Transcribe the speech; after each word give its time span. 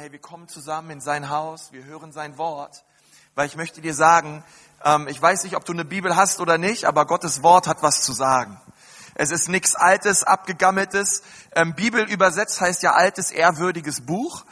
Hey, 0.00 0.12
wir 0.12 0.18
kommen 0.18 0.48
zusammen 0.48 0.88
in 0.88 1.00
sein 1.02 1.28
Haus, 1.28 1.72
wir 1.72 1.84
hören 1.84 2.10
sein 2.10 2.38
Wort, 2.38 2.84
weil 3.34 3.46
ich 3.46 3.54
möchte 3.54 3.82
dir 3.82 3.92
sagen, 3.92 4.42
ähm, 4.82 5.06
ich 5.08 5.20
weiß 5.20 5.44
nicht, 5.44 5.56
ob 5.56 5.66
du 5.66 5.74
eine 5.74 5.84
Bibel 5.84 6.16
hast 6.16 6.40
oder 6.40 6.56
nicht, 6.56 6.86
aber 6.86 7.04
Gottes 7.04 7.42
Wort 7.42 7.66
hat 7.66 7.82
was 7.82 8.00
zu 8.00 8.14
sagen. 8.14 8.58
Es 9.14 9.30
ist 9.30 9.50
nichts 9.50 9.74
Altes, 9.74 10.24
Abgegammeltes. 10.24 11.20
Ähm, 11.54 11.74
Bibel 11.74 12.10
übersetzt 12.10 12.62
heißt 12.62 12.82
ja 12.82 12.94
altes, 12.94 13.30
ehrwürdiges 13.30 14.00
Buch. 14.00 14.46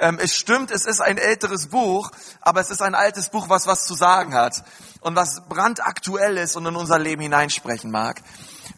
Ähm, 0.00 0.18
es 0.20 0.34
stimmt, 0.34 0.72
es 0.72 0.86
ist 0.86 1.00
ein 1.00 1.18
älteres 1.18 1.68
Buch, 1.68 2.10
aber 2.40 2.60
es 2.60 2.70
ist 2.70 2.82
ein 2.82 2.96
altes 2.96 3.28
Buch, 3.28 3.48
was 3.48 3.68
was 3.68 3.86
zu 3.86 3.94
sagen 3.94 4.34
hat 4.34 4.64
und 5.02 5.14
was 5.14 5.42
brandaktuell 5.48 6.36
ist 6.36 6.56
und 6.56 6.66
in 6.66 6.74
unser 6.74 6.98
Leben 6.98 7.22
hineinsprechen 7.22 7.92
mag. 7.92 8.22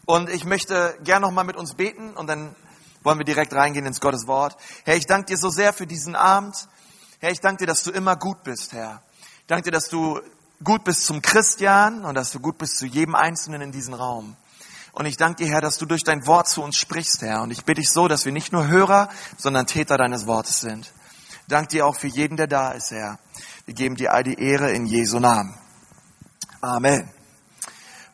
Und 0.05 0.29
ich 0.29 0.45
möchte 0.45 0.95
gern 1.03 1.23
nochmal 1.23 1.43
mit 1.43 1.55
uns 1.55 1.73
beten 1.73 2.13
und 2.13 2.27
dann 2.27 2.55
wollen 3.03 3.17
wir 3.17 3.25
direkt 3.25 3.53
reingehen 3.53 3.85
ins 3.85 3.99
Gottes 3.99 4.27
Wort. 4.27 4.57
Herr, 4.85 4.95
ich 4.95 5.05
danke 5.05 5.27
dir 5.27 5.37
so 5.37 5.49
sehr 5.49 5.73
für 5.73 5.85
diesen 5.87 6.15
Abend. 6.15 6.55
Herr, 7.19 7.31
ich 7.31 7.39
danke 7.39 7.59
dir, 7.59 7.67
dass 7.67 7.83
du 7.83 7.91
immer 7.91 8.15
gut 8.15 8.43
bist, 8.43 8.73
Herr. 8.73 9.01
Ich 9.41 9.47
danke 9.47 9.65
dir, 9.65 9.71
dass 9.71 9.89
du 9.89 10.19
gut 10.63 10.83
bist 10.83 11.05
zum 11.05 11.21
Christian 11.21 12.05
und 12.05 12.15
dass 12.15 12.31
du 12.31 12.39
gut 12.39 12.57
bist 12.57 12.77
zu 12.77 12.85
jedem 12.85 13.15
Einzelnen 13.15 13.61
in 13.61 13.71
diesem 13.71 13.93
Raum. 13.93 14.35
Und 14.93 15.05
ich 15.05 15.17
danke 15.17 15.43
dir, 15.43 15.51
Herr, 15.51 15.61
dass 15.61 15.77
du 15.77 15.85
durch 15.85 16.03
dein 16.03 16.25
Wort 16.27 16.47
zu 16.47 16.61
uns 16.61 16.77
sprichst, 16.77 17.21
Herr. 17.21 17.41
Und 17.41 17.51
ich 17.51 17.65
bitte 17.65 17.81
dich 17.81 17.89
so, 17.89 18.07
dass 18.07 18.25
wir 18.25 18.31
nicht 18.31 18.53
nur 18.53 18.67
Hörer, 18.67 19.09
sondern 19.37 19.65
Täter 19.65 19.97
deines 19.97 20.27
Wortes 20.27 20.61
sind. 20.61 20.91
Dank 21.47 21.69
dir 21.69 21.85
auch 21.85 21.95
für 21.95 22.07
jeden, 22.07 22.37
der 22.37 22.47
da 22.47 22.71
ist, 22.71 22.91
Herr. 22.91 23.19
Wir 23.65 23.73
geben 23.73 23.95
dir 23.95 24.13
all 24.13 24.23
die 24.23 24.39
Ehre 24.39 24.71
in 24.71 24.85
Jesu 24.85 25.19
Namen. 25.19 25.57
Amen. 26.61 27.09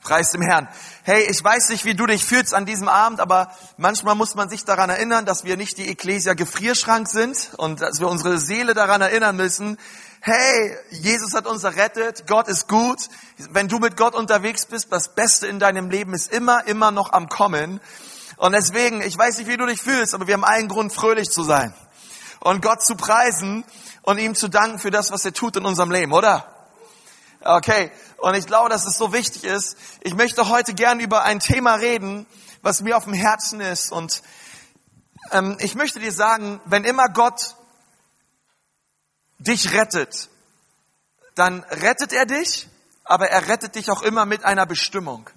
Preis 0.01 0.31
dem 0.31 0.41
Herrn. 0.41 0.67
Hey, 1.11 1.25
ich 1.27 1.43
weiß 1.43 1.69
nicht, 1.69 1.85
wie 1.85 1.95
du 1.95 2.05
dich 2.05 2.23
fühlst 2.23 2.53
an 2.53 2.67
diesem 2.67 2.87
Abend, 2.87 3.19
aber 3.19 3.51
manchmal 3.77 4.13
muss 4.13 4.35
man 4.35 4.47
sich 4.47 4.63
daran 4.63 4.91
erinnern, 4.91 5.25
dass 5.25 5.43
wir 5.43 5.57
nicht 5.57 5.79
die 5.79 5.89
Ecclesia 5.89 6.35
Gefrierschrank 6.35 7.07
sind 7.07 7.49
und 7.57 7.81
dass 7.81 7.99
wir 7.99 8.07
unsere 8.07 8.37
Seele 8.37 8.75
daran 8.75 9.01
erinnern 9.01 9.35
müssen. 9.35 9.79
Hey, 10.21 10.77
Jesus 10.91 11.33
hat 11.33 11.47
uns 11.47 11.63
errettet, 11.63 12.27
Gott 12.27 12.47
ist 12.47 12.67
gut. 12.67 12.99
Wenn 13.49 13.67
du 13.67 13.79
mit 13.79 13.97
Gott 13.97 14.13
unterwegs 14.13 14.67
bist, 14.67 14.91
das 14.91 15.15
Beste 15.15 15.47
in 15.47 15.57
deinem 15.57 15.89
Leben 15.89 16.13
ist 16.13 16.31
immer, 16.31 16.67
immer 16.67 16.91
noch 16.91 17.11
am 17.11 17.27
Kommen. 17.27 17.81
Und 18.37 18.51
deswegen, 18.51 19.01
ich 19.01 19.17
weiß 19.17 19.39
nicht, 19.39 19.47
wie 19.47 19.57
du 19.57 19.65
dich 19.65 19.81
fühlst, 19.81 20.13
aber 20.13 20.27
wir 20.27 20.35
haben 20.35 20.45
allen 20.45 20.67
Grund, 20.67 20.93
fröhlich 20.93 21.31
zu 21.31 21.41
sein 21.41 21.73
und 22.39 22.61
Gott 22.61 22.85
zu 22.85 22.93
preisen 22.93 23.65
und 24.03 24.19
ihm 24.19 24.35
zu 24.35 24.47
danken 24.47 24.77
für 24.77 24.91
das, 24.91 25.09
was 25.11 25.25
er 25.25 25.33
tut 25.33 25.55
in 25.55 25.65
unserem 25.65 25.89
Leben, 25.89 26.13
oder? 26.13 26.58
Okay, 27.41 27.89
und 28.17 28.35
ich 28.35 28.45
glaube, 28.45 28.69
dass 28.69 28.85
es 28.85 28.97
so 28.97 29.13
wichtig 29.13 29.45
ist. 29.45 29.77
Ich 30.01 30.13
möchte 30.13 30.49
heute 30.49 30.73
gern 30.73 30.99
über 30.99 31.23
ein 31.23 31.39
Thema 31.39 31.75
reden, 31.75 32.25
was 32.61 32.81
mir 32.81 32.97
auf 32.97 33.05
dem 33.05 33.13
Herzen 33.13 33.61
ist. 33.61 33.93
Und 33.93 34.21
ähm, 35.31 35.55
ich 35.61 35.75
möchte 35.75 36.01
dir 36.01 36.11
sagen, 36.11 36.59
wenn 36.65 36.83
immer 36.83 37.07
Gott 37.07 37.55
dich 39.37 39.73
rettet, 39.73 40.27
dann 41.35 41.63
rettet 41.63 42.11
er 42.11 42.25
dich, 42.25 42.67
aber 43.05 43.29
er 43.29 43.47
rettet 43.47 43.75
dich 43.75 43.89
auch 43.89 44.01
immer 44.01 44.25
mit 44.25 44.43
einer 44.43 44.65
Bestimmung. 44.65 45.29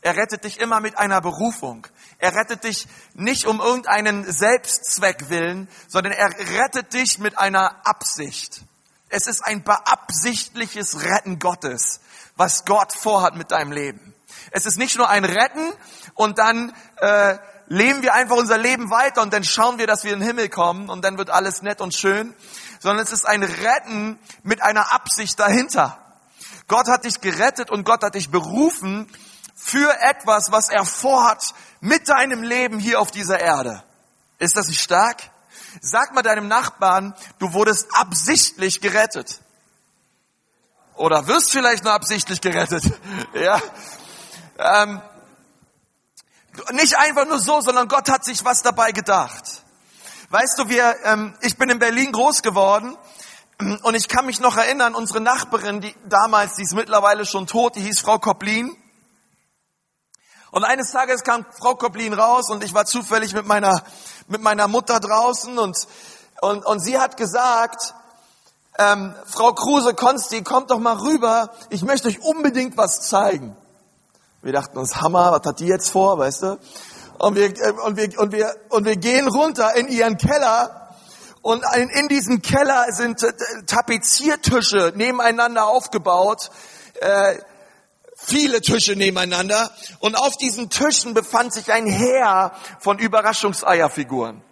Er 0.00 0.16
rettet 0.16 0.42
dich 0.42 0.58
immer 0.58 0.80
mit 0.80 0.98
einer 0.98 1.20
Berufung. 1.20 1.86
Er 2.18 2.34
rettet 2.34 2.64
dich 2.64 2.88
nicht 3.14 3.46
um 3.46 3.60
irgendeinen 3.60 4.30
Selbstzweck 4.30 5.28
willen, 5.28 5.68
sondern 5.86 6.12
er 6.12 6.30
rettet 6.58 6.92
dich 6.92 7.20
mit 7.20 7.38
einer 7.38 7.86
Absicht. 7.86 8.62
Es 9.08 9.26
ist 9.26 9.44
ein 9.44 9.62
beabsichtliches 9.62 11.02
Retten 11.02 11.38
Gottes, 11.38 12.00
was 12.36 12.64
Gott 12.64 12.92
vorhat 12.92 13.36
mit 13.36 13.50
deinem 13.50 13.72
Leben. 13.72 14.14
Es 14.50 14.66
ist 14.66 14.78
nicht 14.78 14.96
nur 14.96 15.08
ein 15.08 15.24
Retten 15.24 15.72
und 16.14 16.38
dann 16.38 16.74
äh, 16.96 17.38
leben 17.68 18.02
wir 18.02 18.14
einfach 18.14 18.36
unser 18.36 18.58
Leben 18.58 18.90
weiter 18.90 19.22
und 19.22 19.32
dann 19.32 19.44
schauen 19.44 19.78
wir, 19.78 19.86
dass 19.86 20.04
wir 20.04 20.12
in 20.12 20.20
den 20.20 20.26
Himmel 20.26 20.48
kommen 20.48 20.88
und 20.88 21.04
dann 21.04 21.18
wird 21.18 21.30
alles 21.30 21.62
nett 21.62 21.80
und 21.80 21.94
schön, 21.94 22.34
sondern 22.80 23.04
es 23.04 23.12
ist 23.12 23.26
ein 23.26 23.42
Retten 23.42 24.18
mit 24.42 24.62
einer 24.62 24.92
Absicht 24.92 25.38
dahinter. 25.38 25.98
Gott 26.66 26.88
hat 26.88 27.04
dich 27.04 27.20
gerettet 27.20 27.70
und 27.70 27.84
Gott 27.84 28.02
hat 28.02 28.14
dich 28.14 28.30
berufen 28.30 29.10
für 29.54 29.90
etwas, 30.00 30.52
was 30.52 30.68
er 30.68 30.84
vorhat 30.84 31.54
mit 31.80 32.08
deinem 32.08 32.42
Leben 32.42 32.78
hier 32.78 33.00
auf 33.00 33.10
dieser 33.10 33.40
Erde. 33.40 33.82
Ist 34.38 34.56
das 34.56 34.68
nicht 34.68 34.80
stark? 34.80 35.16
Sag 35.80 36.14
mal 36.14 36.22
deinem 36.22 36.48
Nachbarn, 36.48 37.14
du 37.38 37.52
wurdest 37.52 37.88
absichtlich 37.92 38.80
gerettet. 38.80 39.40
Oder 40.94 41.26
wirst 41.26 41.52
vielleicht 41.52 41.84
nur 41.84 41.92
absichtlich 41.92 42.40
gerettet. 42.40 42.84
Ja. 43.34 43.60
Ähm, 44.58 45.00
nicht 46.72 46.98
einfach 46.98 47.24
nur 47.26 47.38
so, 47.38 47.60
sondern 47.60 47.86
Gott 47.86 48.08
hat 48.08 48.24
sich 48.24 48.44
was 48.44 48.62
dabei 48.62 48.90
gedacht. 48.90 49.62
Weißt 50.30 50.58
du, 50.58 50.68
wir, 50.68 50.96
ähm, 51.04 51.36
ich 51.40 51.56
bin 51.56 51.70
in 51.70 51.78
Berlin 51.78 52.10
groß 52.10 52.42
geworden 52.42 52.96
und 53.82 53.94
ich 53.94 54.08
kann 54.08 54.26
mich 54.26 54.40
noch 54.40 54.56
erinnern, 54.56 54.94
unsere 54.94 55.20
Nachbarin, 55.20 55.80
die 55.80 55.94
damals, 56.08 56.56
die 56.56 56.62
ist 56.62 56.74
mittlerweile 56.74 57.24
schon 57.24 57.46
tot, 57.46 57.76
die 57.76 57.80
hieß 57.80 58.00
Frau 58.00 58.18
Koplin. 58.18 58.76
Und 60.50 60.64
eines 60.64 60.90
Tages 60.90 61.24
kam 61.24 61.46
Frau 61.58 61.74
Koplin 61.74 62.12
raus 62.12 62.50
und 62.50 62.64
ich 62.64 62.74
war 62.74 62.86
zufällig 62.86 63.34
mit 63.34 63.46
meiner, 63.46 63.82
mit 64.28 64.42
meiner 64.42 64.68
Mutter 64.68 65.00
draußen 65.00 65.58
und, 65.58 65.76
und, 66.40 66.64
und 66.64 66.80
sie 66.80 66.98
hat 66.98 67.16
gesagt, 67.16 67.94
ähm, 68.78 69.14
Frau 69.26 69.52
Kruse 69.52 69.94
Konsti, 69.94 70.42
kommt 70.42 70.70
doch 70.70 70.78
mal 70.78 70.96
rüber, 70.96 71.50
ich 71.70 71.82
möchte 71.82 72.08
euch 72.08 72.22
unbedingt 72.22 72.76
was 72.76 73.00
zeigen. 73.00 73.56
Wir 74.42 74.52
dachten 74.52 74.78
uns, 74.78 75.00
Hammer, 75.00 75.32
was 75.32 75.46
hat 75.46 75.58
die 75.60 75.66
jetzt 75.66 75.90
vor, 75.90 76.18
weißt 76.18 76.42
du? 76.42 76.58
Und 77.18 77.34
wir, 77.34 77.46
äh, 77.46 77.72
und 77.84 77.96
wir, 77.96 78.20
und 78.20 78.32
wir, 78.32 78.54
und 78.68 78.84
wir 78.84 78.96
gehen 78.96 79.26
runter 79.26 79.74
in 79.74 79.88
ihren 79.88 80.16
Keller 80.16 80.94
und 81.42 81.64
in, 81.74 81.88
in 81.88 82.08
diesem 82.08 82.42
Keller 82.42 82.86
sind 82.90 83.22
äh, 83.22 83.32
Tapeziertische 83.66 84.92
nebeneinander 84.94 85.66
aufgebaut. 85.66 86.50
Äh, 87.00 87.38
viele 88.28 88.60
Tische 88.60 88.94
nebeneinander 88.94 89.70
und 90.00 90.16
auf 90.16 90.36
diesen 90.36 90.70
Tischen 90.70 91.14
befand 91.14 91.52
sich 91.52 91.72
ein 91.72 91.86
Heer 91.86 92.52
von 92.78 92.98
Überraschungseierfiguren. 92.98 94.42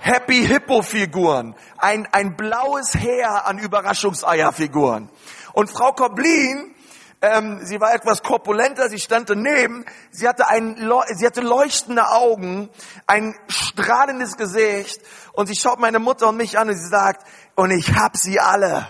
Happy 0.00 0.44
Hippo 0.44 0.82
Figuren, 0.82 1.54
ein, 1.78 2.08
ein 2.10 2.36
blaues 2.36 2.94
Heer 2.94 3.46
an 3.46 3.58
Überraschungseierfiguren. 3.58 5.08
Und 5.52 5.70
Frau 5.70 5.92
Koblin, 5.92 6.74
ähm, 7.20 7.60
sie 7.62 7.80
war 7.80 7.94
etwas 7.94 8.24
korpulenter, 8.24 8.88
sie 8.88 8.98
stand 8.98 9.30
daneben, 9.30 9.84
sie 10.10 10.26
hatte, 10.26 10.48
ein, 10.48 10.76
sie 11.14 11.24
hatte 11.24 11.40
leuchtende 11.40 12.08
Augen, 12.08 12.68
ein 13.06 13.36
strahlendes 13.46 14.36
Gesicht 14.36 15.00
und 15.34 15.46
sie 15.46 15.54
schaut 15.54 15.78
meine 15.78 16.00
Mutter 16.00 16.28
und 16.30 16.36
mich 16.36 16.58
an 16.58 16.68
und 16.68 16.76
sie 16.76 16.88
sagt, 16.88 17.24
und 17.54 17.70
ich 17.70 17.94
hab 17.94 18.16
sie 18.16 18.40
alle. 18.40 18.88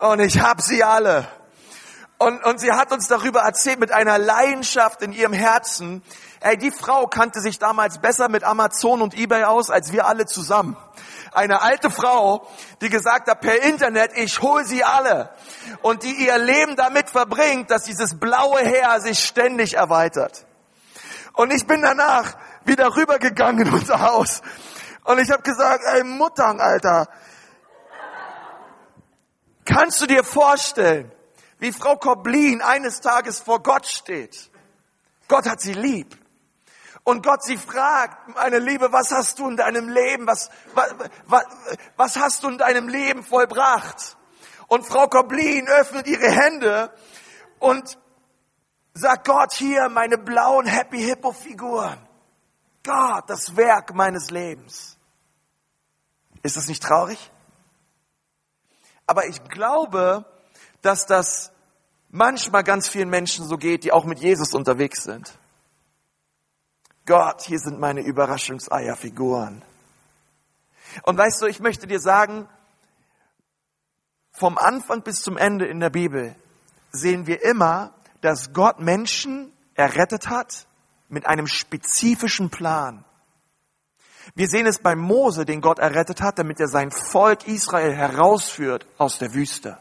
Und 0.00 0.18
ich 0.18 0.40
hab 0.40 0.60
sie 0.60 0.82
alle. 0.82 1.28
Und, 2.18 2.44
und 2.44 2.58
sie 2.58 2.72
hat 2.72 2.90
uns 2.92 3.06
darüber 3.06 3.42
erzählt 3.42 3.78
mit 3.78 3.92
einer 3.92 4.18
Leidenschaft 4.18 5.02
in 5.02 5.12
ihrem 5.12 5.32
Herzen. 5.32 6.02
Ey, 6.40 6.58
die 6.58 6.72
Frau 6.72 7.06
kannte 7.06 7.40
sich 7.40 7.60
damals 7.60 7.98
besser 7.98 8.28
mit 8.28 8.42
Amazon 8.42 9.02
und 9.02 9.16
eBay 9.16 9.44
aus 9.44 9.70
als 9.70 9.92
wir 9.92 10.06
alle 10.06 10.26
zusammen. 10.26 10.76
Eine 11.32 11.62
alte 11.62 11.90
Frau, 11.90 12.48
die 12.80 12.88
gesagt 12.88 13.28
hat 13.28 13.40
per 13.40 13.62
Internet, 13.62 14.10
ich 14.16 14.42
hol 14.42 14.64
sie 14.64 14.82
alle. 14.82 15.30
Und 15.82 16.02
die 16.02 16.26
ihr 16.26 16.38
Leben 16.38 16.74
damit 16.74 17.08
verbringt, 17.08 17.70
dass 17.70 17.84
dieses 17.84 18.18
blaue 18.18 18.58
Heer 18.58 19.00
sich 19.00 19.24
ständig 19.24 19.74
erweitert. 19.74 20.44
Und 21.34 21.52
ich 21.52 21.68
bin 21.68 21.82
danach 21.82 22.36
wieder 22.64 22.96
rübergegangen 22.96 23.68
in 23.68 23.72
unser 23.72 24.00
Haus. 24.00 24.42
Und 25.04 25.20
ich 25.20 25.30
habe 25.30 25.42
gesagt, 25.42 25.84
ey 25.94 26.02
Muttern, 26.02 26.60
Alter, 26.60 27.06
kannst 29.64 30.00
du 30.00 30.06
dir 30.06 30.24
vorstellen, 30.24 31.12
wie 31.58 31.72
Frau 31.72 31.96
Koblin 31.96 32.62
eines 32.62 33.00
Tages 33.00 33.40
vor 33.40 33.62
Gott 33.62 33.86
steht. 33.86 34.50
Gott 35.28 35.46
hat 35.46 35.60
sie 35.60 35.74
lieb. 35.74 36.16
Und 37.04 37.24
Gott 37.24 37.42
sie 37.42 37.56
fragt, 37.56 38.34
meine 38.34 38.58
Liebe, 38.58 38.92
was 38.92 39.10
hast 39.10 39.38
du 39.38 39.48
in 39.48 39.56
deinem 39.56 39.88
Leben, 39.88 40.26
was, 40.26 40.50
was, 40.74 40.94
was, 41.26 41.44
was 41.96 42.16
hast 42.16 42.42
du 42.42 42.48
in 42.48 42.58
deinem 42.58 42.88
Leben 42.88 43.24
vollbracht? 43.24 44.16
Und 44.66 44.86
Frau 44.86 45.08
Koblin 45.08 45.68
öffnet 45.68 46.06
ihre 46.06 46.30
Hände 46.30 46.92
und 47.58 47.98
sagt 48.92 49.26
Gott 49.26 49.54
hier 49.54 49.88
meine 49.88 50.18
blauen 50.18 50.66
Happy 50.66 50.98
Hippo 50.98 51.32
Figuren. 51.32 51.98
Gott, 52.84 53.24
das 53.28 53.56
Werk 53.56 53.94
meines 53.94 54.30
Lebens. 54.30 54.98
Ist 56.42 56.56
das 56.56 56.68
nicht 56.68 56.82
traurig? 56.82 57.30
Aber 59.06 59.26
ich 59.26 59.42
glaube, 59.44 60.26
dass 60.82 61.06
das 61.06 61.52
manchmal 62.10 62.64
ganz 62.64 62.88
vielen 62.88 63.10
Menschen 63.10 63.46
so 63.46 63.56
geht, 63.56 63.84
die 63.84 63.92
auch 63.92 64.04
mit 64.04 64.20
Jesus 64.20 64.54
unterwegs 64.54 65.02
sind. 65.04 65.32
Gott, 67.06 67.42
hier 67.42 67.58
sind 67.58 67.80
meine 67.80 68.02
Überraschungseierfiguren. 68.02 69.62
Und 71.02 71.18
weißt 71.18 71.42
du, 71.42 71.46
ich 71.46 71.60
möchte 71.60 71.86
dir 71.86 72.00
sagen, 72.00 72.48
vom 74.32 74.58
Anfang 74.58 75.02
bis 75.02 75.22
zum 75.22 75.36
Ende 75.36 75.66
in 75.66 75.80
der 75.80 75.90
Bibel 75.90 76.34
sehen 76.92 77.26
wir 77.26 77.42
immer, 77.42 77.92
dass 78.20 78.52
Gott 78.52 78.78
Menschen 78.80 79.52
errettet 79.74 80.28
hat 80.28 80.66
mit 81.08 81.26
einem 81.26 81.46
spezifischen 81.46 82.50
Plan. 82.50 83.04
Wir 84.34 84.48
sehen 84.48 84.66
es 84.66 84.78
bei 84.78 84.94
Mose, 84.94 85.44
den 85.44 85.60
Gott 85.60 85.78
errettet 85.78 86.20
hat, 86.20 86.38
damit 86.38 86.60
er 86.60 86.68
sein 86.68 86.90
Volk 86.90 87.46
Israel 87.48 87.94
herausführt 87.94 88.86
aus 88.98 89.18
der 89.18 89.32
Wüste. 89.32 89.78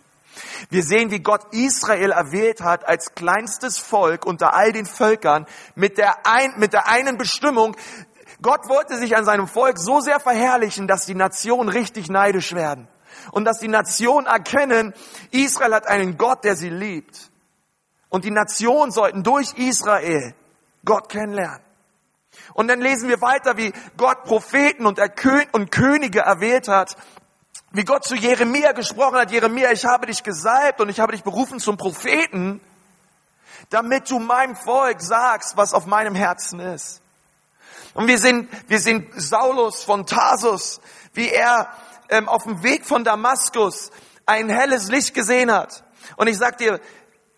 Wir 0.69 0.83
sehen, 0.83 1.11
wie 1.11 1.19
Gott 1.19 1.53
Israel 1.53 2.11
erwählt 2.11 2.61
hat 2.61 2.87
als 2.87 3.13
kleinstes 3.15 3.77
Volk 3.77 4.25
unter 4.25 4.53
all 4.53 4.71
den 4.71 4.85
Völkern 4.85 5.45
mit 5.75 5.97
der, 5.97 6.25
ein, 6.25 6.53
mit 6.57 6.73
der 6.73 6.87
einen 6.87 7.17
Bestimmung. 7.17 7.75
Gott 8.41 8.67
wollte 8.69 8.97
sich 8.97 9.15
an 9.15 9.25
seinem 9.25 9.47
Volk 9.47 9.79
so 9.79 9.99
sehr 9.99 10.19
verherrlichen, 10.19 10.87
dass 10.87 11.05
die 11.05 11.15
Nationen 11.15 11.69
richtig 11.69 12.09
neidisch 12.09 12.53
werden. 12.53 12.87
Und 13.31 13.45
dass 13.45 13.59
die 13.59 13.67
Nationen 13.67 14.27
erkennen, 14.27 14.93
Israel 15.31 15.73
hat 15.73 15.87
einen 15.87 16.17
Gott, 16.17 16.43
der 16.43 16.55
sie 16.55 16.69
liebt. 16.69 17.31
Und 18.09 18.25
die 18.25 18.31
Nationen 18.31 18.91
sollten 18.91 19.23
durch 19.23 19.53
Israel 19.57 20.33
Gott 20.85 21.09
kennenlernen. 21.09 21.61
Und 22.53 22.67
dann 22.67 22.79
lesen 22.79 23.09
wir 23.09 23.21
weiter, 23.21 23.57
wie 23.57 23.73
Gott 23.97 24.23
Propheten 24.23 24.85
und, 24.85 24.99
und 25.51 25.71
Könige 25.71 26.19
erwählt 26.19 26.67
hat, 26.67 26.95
wie 27.77 27.85
Gott 27.85 28.05
zu 28.05 28.15
Jeremia 28.15 28.71
gesprochen 28.71 29.17
hat, 29.17 29.29
Jeremia, 29.29 29.71
ich 29.71 29.85
habe 29.85 30.07
dich 30.07 30.23
gesalbt 30.23 30.81
und 30.81 30.89
ich 30.89 30.99
habe 30.99 31.11
dich 31.11 31.21
berufen 31.21 31.59
zum 31.59 31.77
Propheten, 31.77 32.59
damit 33.69 34.09
du 34.09 34.17
meinem 34.17 34.55
Volk 34.55 34.99
sagst, 34.99 35.57
was 35.57 35.75
auf 35.75 35.85
meinem 35.85 36.15
Herzen 36.15 36.59
ist. 36.59 37.01
Und 37.93 38.07
wir 38.07 38.17
sehen, 38.17 38.49
wir 38.67 38.79
sehen 38.79 39.07
Saulus 39.15 39.83
von 39.83 40.07
Tarsus, 40.07 40.81
wie 41.13 41.29
er 41.29 41.71
ähm, 42.09 42.27
auf 42.27 42.45
dem 42.45 42.63
Weg 42.63 42.83
von 42.83 43.03
Damaskus 43.03 43.91
ein 44.25 44.49
helles 44.49 44.87
Licht 44.87 45.13
gesehen 45.13 45.51
hat. 45.51 45.83
Und 46.15 46.25
ich 46.25 46.37
sag 46.39 46.57
dir, 46.57 46.79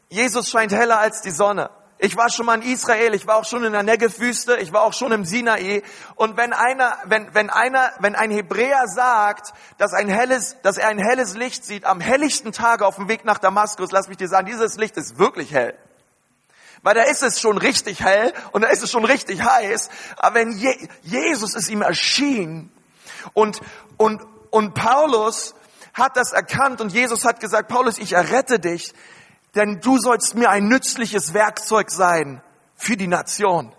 Jesus 0.07 0.49
scheint 0.49 0.71
heller 0.71 0.99
als 0.99 1.21
die 1.21 1.31
Sonne. 1.31 1.69
Ich 2.01 2.15
war 2.15 2.29
schon 2.29 2.45
mal 2.45 2.55
in 2.55 2.61
Israel, 2.61 3.13
ich 3.13 3.27
war 3.27 3.35
auch 3.35 3.43
schon 3.43 3.65
in 3.65 3.73
der 3.73 3.83
Negev-Wüste, 3.83 4.55
ich 4.55 4.71
war 4.71 4.83
auch 4.83 4.93
schon 4.93 5.11
im 5.11 5.25
Sinai. 5.25 5.83
Und 6.15 6.37
wenn 6.37 6.53
einer, 6.53 6.97
wenn, 7.03 7.33
wenn 7.33 7.49
einer, 7.49 7.91
wenn 7.99 8.15
ein 8.15 8.31
Hebräer 8.31 8.87
sagt, 8.87 9.51
dass 9.77 9.91
ein 9.91 10.07
helles, 10.07 10.55
dass 10.61 10.77
er 10.77 10.87
ein 10.87 10.97
helles 10.97 11.35
Licht 11.35 11.65
sieht 11.65 11.83
am 11.83 11.99
helllichten 11.99 12.53
Tage 12.53 12.85
auf 12.85 12.95
dem 12.95 13.09
Weg 13.09 13.25
nach 13.25 13.37
Damaskus, 13.37 13.91
lass 13.91 14.07
mich 14.07 14.15
dir 14.15 14.29
sagen, 14.29 14.47
dieses 14.47 14.77
Licht 14.77 14.95
ist 14.95 15.19
wirklich 15.19 15.53
hell. 15.53 15.77
Weil 16.83 16.95
da 16.95 17.01
ist 17.03 17.21
es 17.21 17.41
schon 17.41 17.57
richtig 17.57 18.01
hell 18.01 18.31
und 18.53 18.61
da 18.61 18.69
ist 18.69 18.81
es 18.81 18.89
schon 18.89 19.03
richtig 19.03 19.43
heiß. 19.43 19.89
Aber 20.15 20.35
wenn 20.35 20.51
Je 20.51 20.87
Jesus 21.01 21.53
ist 21.53 21.69
ihm 21.69 21.81
erschienen 21.81 22.71
und, 23.33 23.59
und, 23.97 24.21
und 24.51 24.73
Paulus 24.73 25.53
hat 25.93 26.15
das 26.15 26.31
erkannt 26.31 26.79
und 26.79 26.93
Jesus 26.93 27.25
hat 27.25 27.41
gesagt, 27.41 27.67
Paulus, 27.67 27.97
ich 27.97 28.13
errette 28.13 28.57
dich, 28.59 28.93
denn 29.55 29.79
du 29.81 29.97
sollst 29.97 30.35
mir 30.35 30.49
ein 30.49 30.67
nützliches 30.67 31.33
Werkzeug 31.33 31.91
sein 31.91 32.41
für 32.75 32.97
die 32.97 33.07
Nation. 33.07 33.73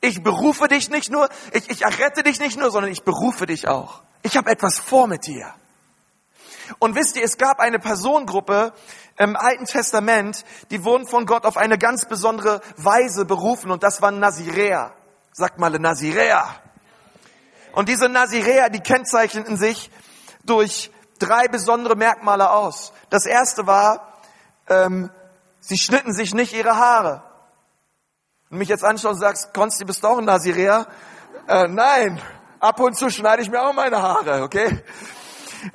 Ich 0.00 0.22
berufe 0.22 0.68
dich 0.68 0.90
nicht 0.90 1.10
nur, 1.10 1.28
ich, 1.52 1.70
ich 1.70 1.82
errette 1.82 2.22
dich 2.22 2.38
nicht 2.38 2.58
nur, 2.58 2.70
sondern 2.70 2.92
ich 2.92 3.04
berufe 3.04 3.46
dich 3.46 3.68
auch. 3.68 4.02
Ich 4.22 4.36
habe 4.36 4.50
etwas 4.50 4.78
vor 4.78 5.06
mit 5.06 5.26
dir. 5.26 5.52
Und 6.78 6.94
wisst 6.94 7.16
ihr, 7.16 7.24
es 7.24 7.36
gab 7.36 7.60
eine 7.60 7.78
Personengruppe 7.78 8.72
im 9.18 9.36
Alten 9.36 9.66
Testament, 9.66 10.44
die 10.70 10.84
wurden 10.84 11.06
von 11.06 11.26
Gott 11.26 11.44
auf 11.44 11.56
eine 11.56 11.78
ganz 11.78 12.06
besondere 12.06 12.60
Weise 12.76 13.24
berufen 13.24 13.70
und 13.70 13.82
das 13.82 14.02
waren 14.02 14.18
Naziräer. 14.18 14.92
Sagt 15.32 15.58
mal 15.58 15.70
Naziräer. 15.70 16.46
Und 17.72 17.88
diese 17.88 18.08
Naziräer, 18.08 18.70
die 18.70 18.80
kennzeichneten 18.80 19.56
sich 19.56 19.90
durch 20.44 20.90
drei 21.18 21.48
besondere 21.48 21.96
Merkmale 21.96 22.50
aus. 22.50 22.92
Das 23.10 23.26
erste 23.26 23.66
war, 23.66 24.13
ähm, 24.68 25.10
sie 25.60 25.78
schnitten 25.78 26.12
sich 26.12 26.34
nicht 26.34 26.52
ihre 26.52 26.76
Haare. 26.76 27.22
Du 28.50 28.56
mich 28.56 28.68
jetzt 28.68 28.84
anschaust 28.84 29.14
und 29.14 29.20
sagst, 29.20 29.54
Konsti, 29.54 29.84
bist 29.84 30.04
du 30.04 30.08
auch 30.08 30.18
ein 30.18 30.24
Nazirea? 30.24 30.86
Äh, 31.48 31.68
nein, 31.68 32.20
ab 32.60 32.80
und 32.80 32.96
zu 32.96 33.10
schneide 33.10 33.42
ich 33.42 33.50
mir 33.50 33.62
auch 33.62 33.72
meine 33.72 34.00
Haare, 34.00 34.42
okay? 34.42 34.82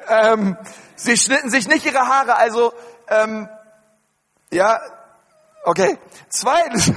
Ähm, 0.07 0.57
sie 0.95 1.17
schnitten 1.17 1.49
sich 1.49 1.67
nicht 1.67 1.85
ihre 1.85 2.07
Haare, 2.07 2.35
also, 2.35 2.73
ähm, 3.07 3.49
ja, 4.51 4.79
okay. 5.63 5.97
Zweitens, 6.29 6.91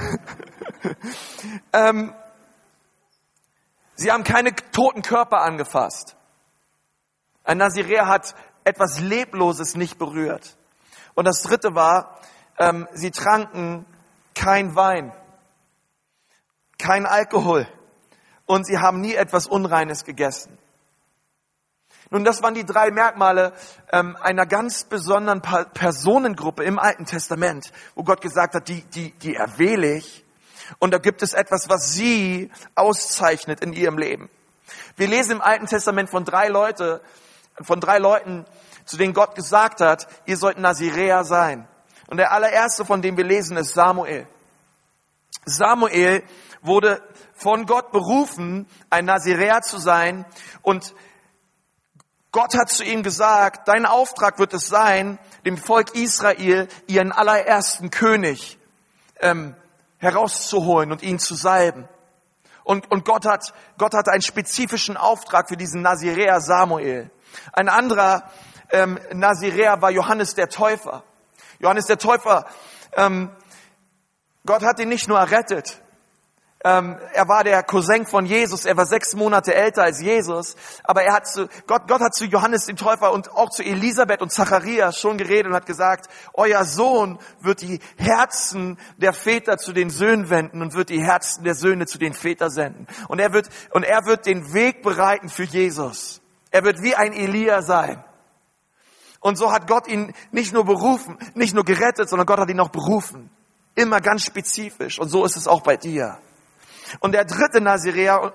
ähm, 1.73 2.13
sie 3.95 4.11
haben 4.11 4.23
keine 4.23 4.55
toten 4.71 5.01
Körper 5.01 5.41
angefasst. 5.41 6.15
Ein 7.43 7.57
Nazirea 7.57 8.07
hat 8.07 8.35
etwas 8.63 8.99
Lebloses 8.99 9.75
nicht 9.75 9.97
berührt. 9.97 10.55
Und 11.15 11.25
das 11.25 11.41
dritte 11.41 11.75
war, 11.75 12.19
ähm, 12.57 12.87
sie 12.93 13.11
tranken 13.11 13.85
kein 14.35 14.75
Wein, 14.75 15.13
kein 16.77 17.05
Alkohol 17.05 17.67
und 18.45 18.65
sie 18.65 18.79
haben 18.79 19.01
nie 19.01 19.15
etwas 19.15 19.47
Unreines 19.47 20.03
gegessen. 20.03 20.57
Nun, 22.09 22.23
das 22.23 22.43
waren 22.43 22.53
die 22.53 22.65
drei 22.65 22.91
Merkmale 22.91 23.53
ähm, 23.91 24.15
einer 24.21 24.45
ganz 24.45 24.83
besonderen 24.83 25.41
pa 25.41 25.63
Personengruppe 25.63 26.63
im 26.63 26.77
Alten 26.77 27.05
Testament, 27.05 27.71
wo 27.95 28.03
Gott 28.03 28.21
gesagt 28.21 28.53
hat, 28.53 28.67
die, 28.67 28.83
die, 28.83 29.11
die 29.11 29.35
erwähle 29.35 29.95
ich. 29.95 30.23
Und 30.79 30.93
da 30.93 30.97
gibt 30.97 31.23
es 31.23 31.33
etwas, 31.33 31.69
was 31.69 31.93
sie 31.93 32.51
auszeichnet 32.75 33.61
in 33.61 33.73
ihrem 33.73 33.97
Leben. 33.97 34.29
Wir 34.95 35.07
lesen 35.07 35.33
im 35.33 35.41
Alten 35.41 35.65
Testament 35.65 36.09
von 36.09 36.23
drei 36.23 36.49
Leute, 36.49 37.01
von 37.61 37.79
drei 37.79 37.99
Leuten, 37.99 38.45
zu 38.85 38.97
denen 38.97 39.13
Gott 39.13 39.35
gesagt 39.35 39.81
hat, 39.81 40.07
ihr 40.25 40.37
sollt 40.37 40.57
Naziräer 40.57 41.23
sein. 41.23 41.67
Und 42.07 42.17
der 42.17 42.31
allererste, 42.31 42.85
von 42.85 43.01
dem 43.01 43.17
wir 43.17 43.23
lesen, 43.23 43.57
ist 43.57 43.73
Samuel. 43.73 44.27
Samuel 45.45 46.23
wurde 46.61 47.01
von 47.33 47.65
Gott 47.65 47.91
berufen, 47.91 48.67
ein 48.89 49.05
Naziräer 49.05 49.61
zu 49.61 49.77
sein. 49.77 50.25
Und 50.61 50.93
Gott 52.31 52.55
hat 52.55 52.69
zu 52.69 52.83
ihm 52.83 53.03
gesagt, 53.03 53.67
dein 53.67 53.85
Auftrag 53.85 54.39
wird 54.39 54.53
es 54.53 54.67
sein, 54.67 55.19
dem 55.45 55.57
Volk 55.57 55.95
Israel 55.95 56.67
ihren 56.87 57.11
allerersten 57.11 57.89
König 57.91 58.57
ähm, 59.19 59.55
herauszuholen 59.97 60.91
und 60.91 61.03
ihn 61.03 61.19
zu 61.19 61.35
salben. 61.35 61.87
Und, 62.63 62.89
und 62.91 63.05
Gott, 63.05 63.25
hat, 63.25 63.53
Gott 63.77 63.93
hat 63.93 64.07
einen 64.07 64.21
spezifischen 64.21 64.97
Auftrag 64.97 65.49
für 65.49 65.57
diesen 65.57 65.81
Naziräer 65.81 66.39
Samuel. 66.39 67.11
Ein 67.51 67.69
anderer 67.69 68.29
ähm, 68.71 68.99
Naziräer 69.13 69.81
war 69.81 69.91
Johannes 69.91 70.35
der 70.35 70.49
Täufer. 70.49 71.03
Johannes 71.59 71.85
der 71.85 71.97
Täufer, 71.97 72.45
ähm, 72.95 73.29
Gott 74.45 74.63
hat 74.63 74.79
ihn 74.79 74.89
nicht 74.89 75.07
nur 75.07 75.19
errettet, 75.19 75.81
ähm, 76.65 76.97
er 77.11 77.27
war 77.27 77.43
der 77.43 77.61
Cousin 77.61 78.05
von 78.05 78.25
Jesus, 78.25 78.63
er 78.63 78.77
war 78.77 78.85
sechs 78.85 79.15
Monate 79.15 79.53
älter 79.53 79.83
als 79.83 80.01
Jesus, 80.01 80.55
aber 80.85 81.03
er 81.03 81.13
hat 81.13 81.27
zu, 81.27 81.49
Gott, 81.67 81.89
Gott 81.89 81.99
hat 81.99 82.15
zu 82.15 82.23
Johannes 82.23 82.65
dem 82.65 82.77
Täufer 82.77 83.11
und 83.11 83.31
auch 83.33 83.49
zu 83.49 83.63
Elisabeth 83.63 84.21
und 84.21 84.31
Zacharias 84.31 84.97
schon 84.97 85.17
geredet 85.17 85.47
und 85.47 85.55
hat 85.55 85.65
gesagt, 85.65 86.07
euer 86.33 86.63
Sohn 86.63 87.19
wird 87.41 87.61
die 87.61 87.81
Herzen 87.97 88.79
der 88.95 89.11
Väter 89.11 89.57
zu 89.57 89.73
den 89.73 89.89
Söhnen 89.89 90.29
wenden 90.29 90.61
und 90.61 90.73
wird 90.73 90.87
die 90.87 91.03
Herzen 91.03 91.43
der 91.43 91.55
Söhne 91.55 91.85
zu 91.85 91.97
den 91.97 92.13
Vätern 92.13 92.49
senden. 92.49 92.87
Und 93.09 93.19
er 93.19 93.33
wird, 93.33 93.49
und 93.71 93.83
er 93.83 94.05
wird 94.05 94.25
den 94.25 94.53
Weg 94.53 94.83
bereiten 94.83 95.27
für 95.27 95.43
Jesus. 95.43 96.22
Er 96.53 96.63
wird 96.63 96.83
wie 96.83 96.93
ein 96.93 97.13
Elia 97.13 97.63
sein. 97.63 98.03
Und 99.19 99.37
so 99.37 99.51
hat 99.51 99.65
Gott 99.65 99.87
ihn 99.87 100.13
nicht 100.31 100.53
nur 100.53 100.65
berufen, 100.65 101.17
nicht 101.33 101.55
nur 101.55 101.65
gerettet, 101.65 102.07
sondern 102.07 102.27
Gott 102.27 102.37
hat 102.37 102.49
ihn 102.49 102.59
auch 102.59 102.69
berufen. 102.69 103.31
Immer 103.73 103.99
ganz 104.01 104.23
spezifisch. 104.23 104.99
Und 104.99 105.09
so 105.09 105.25
ist 105.25 105.35
es 105.35 105.47
auch 105.47 105.61
bei 105.61 105.77
dir. 105.77 106.19
Und 106.99 107.13
der 107.13 107.25
dritte 107.25 107.59
Naziräer, 107.59 108.33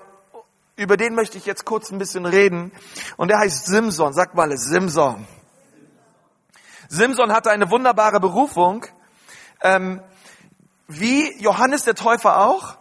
über 0.75 0.97
den 0.97 1.15
möchte 1.15 1.37
ich 1.37 1.45
jetzt 1.45 1.63
kurz 1.63 1.91
ein 1.91 1.97
bisschen 1.97 2.25
reden. 2.25 2.73
Und 3.15 3.29
der 3.29 3.39
heißt 3.39 3.67
Simson. 3.67 4.11
Sag 4.11 4.35
mal, 4.35 4.51
Simson. 4.57 5.25
Simson 6.89 7.31
hatte 7.31 7.51
eine 7.51 7.71
wunderbare 7.71 8.19
Berufung, 8.19 8.85
ähm, 9.61 10.03
wie 10.89 11.41
Johannes 11.41 11.85
der 11.85 11.95
Täufer 11.95 12.41
auch 12.41 12.75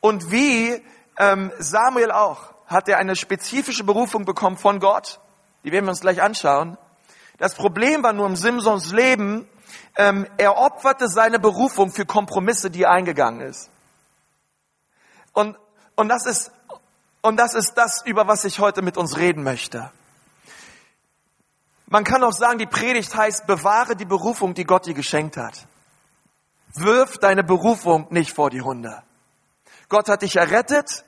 und 0.00 0.30
wie 0.30 0.82
ähm, 1.18 1.52
Samuel 1.58 2.10
auch. 2.10 2.51
Hat 2.72 2.88
er 2.88 2.98
eine 2.98 3.16
spezifische 3.16 3.84
Berufung 3.84 4.24
bekommen 4.24 4.56
von 4.56 4.80
Gott. 4.80 5.20
Die 5.62 5.72
werden 5.72 5.84
wir 5.84 5.90
uns 5.90 6.00
gleich 6.00 6.22
anschauen. 6.22 6.78
Das 7.38 7.54
Problem 7.54 8.02
war 8.02 8.12
nur 8.12 8.26
im 8.26 8.36
Simsons 8.36 8.92
Leben, 8.92 9.48
ähm, 9.96 10.26
er 10.38 10.56
opferte 10.56 11.08
seine 11.08 11.38
Berufung 11.38 11.92
für 11.92 12.06
Kompromisse, 12.06 12.70
die 12.70 12.84
er 12.84 12.90
eingegangen 12.90 13.40
ist. 13.40 13.70
Und, 15.32 15.58
und, 15.96 16.08
das 16.08 16.26
ist, 16.26 16.50
und 17.20 17.36
das 17.36 17.54
ist 17.54 17.74
das, 17.74 18.02
über 18.06 18.26
was 18.26 18.44
ich 18.44 18.58
heute 18.58 18.82
mit 18.82 18.96
uns 18.96 19.16
reden 19.16 19.42
möchte. 19.42 19.90
Man 21.86 22.04
kann 22.04 22.24
auch 22.24 22.32
sagen, 22.32 22.58
die 22.58 22.66
Predigt 22.66 23.14
heißt, 23.14 23.46
bewahre 23.46 23.96
die 23.96 24.06
Berufung, 24.06 24.54
die 24.54 24.64
Gott 24.64 24.86
dir 24.86 24.94
geschenkt 24.94 25.36
hat. 25.36 25.66
Wirf 26.74 27.18
deine 27.18 27.44
Berufung 27.44 28.06
nicht 28.10 28.32
vor 28.32 28.48
die 28.48 28.62
Hunde. 28.62 29.02
Gott 29.90 30.08
hat 30.08 30.22
dich 30.22 30.36
errettet 30.36 31.04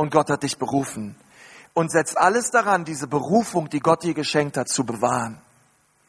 und 0.00 0.10
Gott 0.10 0.30
hat 0.30 0.44
dich 0.44 0.56
berufen. 0.56 1.14
Und 1.74 1.92
setz 1.92 2.16
alles 2.16 2.50
daran, 2.50 2.86
diese 2.86 3.06
Berufung, 3.06 3.68
die 3.68 3.80
Gott 3.80 4.02
dir 4.02 4.14
geschenkt 4.14 4.56
hat, 4.56 4.70
zu 4.70 4.84
bewahren 4.84 5.42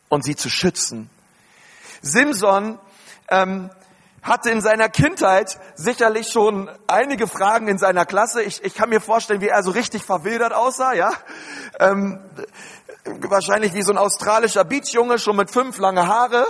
und 0.08 0.24
sie 0.24 0.38
zu 0.38 0.50
schützen. 0.50 1.10
Simson 2.02 2.80
ähm, 3.28 3.70
hatte 4.24 4.50
in 4.50 4.62
seiner 4.62 4.88
Kindheit 4.88 5.60
sicherlich 5.76 6.32
schon 6.32 6.72
einige 6.88 7.28
Fragen 7.28 7.68
in 7.68 7.78
seiner 7.78 8.06
Klasse. 8.06 8.42
Ich, 8.42 8.64
ich 8.64 8.76
kann 8.76 8.90
mir 8.90 9.02
vorstellen, 9.02 9.42
wie 9.42 9.50
er 9.50 9.62
so 9.62 9.72
richtig 9.72 10.04
verwildert 10.04 10.54
aussah, 10.54 10.94
ja. 10.94 11.12
Ähm, 11.78 12.24
wahrscheinlich 13.04 13.74
wie 13.74 13.82
so 13.82 13.92
ein 13.92 13.98
australischer 13.98 14.64
Beachjunge, 14.64 15.20
schon 15.20 15.36
mit 15.36 15.52
fünf 15.52 15.78
lange 15.80 16.08
Haare. 16.08 16.46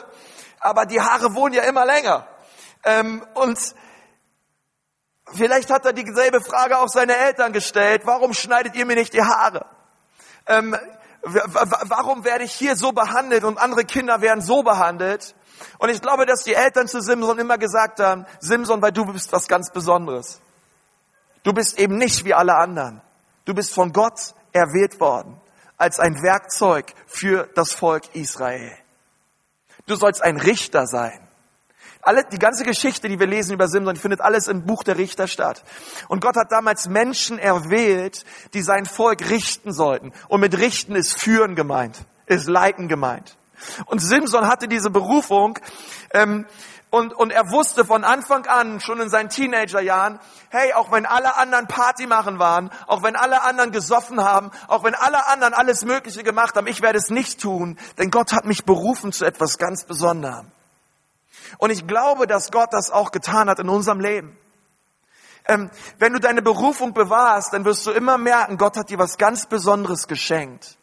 Aber 0.59 0.85
die 0.85 1.01
Haare 1.01 1.33
wurden 1.33 1.55
ja 1.55 1.63
immer 1.63 1.87
länger. 1.87 2.27
Ähm, 2.83 3.25
und 3.33 3.57
vielleicht 5.33 5.69
hat 5.69 5.85
er 5.85 5.93
dieselbe 5.93 6.41
Frage 6.41 6.79
auch 6.79 6.87
seine 6.87 7.15
Eltern 7.15 7.53
gestellt. 7.53 8.03
Warum 8.05 8.33
schneidet 8.33 8.75
ihr 8.75 8.85
mir 8.85 8.95
nicht 8.95 9.13
die 9.13 9.21
Haare? 9.21 9.65
Ähm, 10.47 10.75
warum 11.23 12.23
werde 12.25 12.43
ich 12.43 12.53
hier 12.53 12.75
so 12.75 12.91
behandelt 12.91 13.43
und 13.43 13.57
andere 13.57 13.85
Kinder 13.85 14.21
werden 14.21 14.41
so 14.41 14.63
behandelt? 14.63 15.35
Und 15.77 15.89
ich 15.89 16.01
glaube, 16.01 16.25
dass 16.25 16.43
die 16.43 16.55
Eltern 16.55 16.87
zu 16.87 17.01
Simson 17.01 17.37
immer 17.37 17.57
gesagt 17.57 17.99
haben, 17.99 18.25
Simson, 18.39 18.81
weil 18.81 18.91
du 18.91 19.05
bist 19.05 19.31
was 19.31 19.47
ganz 19.47 19.71
Besonderes. 19.71 20.41
Du 21.43 21.53
bist 21.53 21.79
eben 21.79 21.97
nicht 21.97 22.25
wie 22.25 22.33
alle 22.33 22.55
anderen. 22.55 23.01
Du 23.45 23.53
bist 23.53 23.73
von 23.73 23.91
Gott 23.93 24.33
erwählt 24.51 24.99
worden 24.99 25.39
als 25.77 25.99
ein 25.99 26.21
Werkzeug 26.21 26.93
für 27.07 27.49
das 27.55 27.73
Volk 27.73 28.15
Israel. 28.15 28.71
Du 29.87 29.95
sollst 29.95 30.21
ein 30.21 30.37
Richter 30.37 30.85
sein. 30.85 31.27
Alle, 32.01 32.23
die 32.25 32.39
ganze 32.39 32.63
Geschichte, 32.63 33.07
die 33.07 33.19
wir 33.19 33.27
lesen 33.27 33.53
über 33.53 33.67
Simson, 33.67 33.95
findet 33.95 34.21
alles 34.21 34.47
im 34.47 34.65
Buch 34.65 34.83
der 34.83 34.97
Richter 34.97 35.27
statt. 35.27 35.63
Und 36.07 36.21
Gott 36.21 36.35
hat 36.35 36.51
damals 36.51 36.87
Menschen 36.87 37.37
erwählt, 37.37 38.25
die 38.53 38.61
sein 38.61 38.85
Volk 38.85 39.29
richten 39.29 39.71
sollten. 39.71 40.11
Und 40.27 40.41
mit 40.41 40.57
richten 40.57 40.95
ist 40.95 41.19
führen 41.19 41.55
gemeint, 41.55 41.99
ist 42.25 42.47
leiten 42.47 42.87
gemeint. 42.87 43.37
Und 43.85 43.99
Simson 43.99 44.47
hatte 44.47 44.67
diese 44.67 44.89
Berufung 44.89 45.59
ähm, 46.11 46.47
und, 46.89 47.13
und 47.13 47.31
er 47.31 47.49
wusste 47.51 47.85
von 47.85 48.03
Anfang 48.03 48.45
an, 48.47 48.81
schon 48.81 48.99
in 48.99 49.09
seinen 49.09 49.29
Teenagerjahren, 49.29 50.19
hey, 50.49 50.73
auch 50.73 50.91
wenn 50.91 51.05
alle 51.05 51.37
anderen 51.37 51.67
Party 51.67 52.05
machen 52.05 52.37
waren, 52.37 52.69
auch 52.85 53.01
wenn 53.01 53.15
alle 53.15 53.43
anderen 53.43 53.71
gesoffen 53.71 54.21
haben, 54.21 54.51
auch 54.67 54.83
wenn 54.83 54.93
alle 54.93 55.27
anderen 55.27 55.53
alles 55.53 55.85
Mögliche 55.85 56.23
gemacht 56.23 56.55
haben, 56.55 56.67
ich 56.67 56.81
werde 56.81 56.97
es 56.97 57.09
nicht 57.09 57.39
tun, 57.39 57.77
denn 57.97 58.11
Gott 58.11 58.33
hat 58.33 58.45
mich 58.45 58.65
berufen 58.65 59.13
zu 59.13 59.23
etwas 59.23 59.57
ganz 59.57 59.85
Besonderem. 59.85 60.51
Und 61.57 61.69
ich 61.69 61.87
glaube, 61.87 62.27
dass 62.27 62.51
Gott 62.51 62.73
das 62.73 62.91
auch 62.91 63.11
getan 63.11 63.49
hat 63.49 63.59
in 63.59 63.69
unserem 63.69 63.99
Leben. 63.99 64.37
Ähm, 65.45 65.71
wenn 65.97 66.13
du 66.13 66.19
deine 66.19 66.41
Berufung 66.41 66.93
bewahrst, 66.93 67.53
dann 67.53 67.65
wirst 67.65 67.85
du 67.85 67.91
immer 67.91 68.17
merken, 68.17 68.57
Gott 68.57 68.77
hat 68.77 68.89
dir 68.89 68.99
was 68.99 69.17
ganz 69.17 69.47
Besonderes 69.47 70.07
geschenkt. 70.07 70.77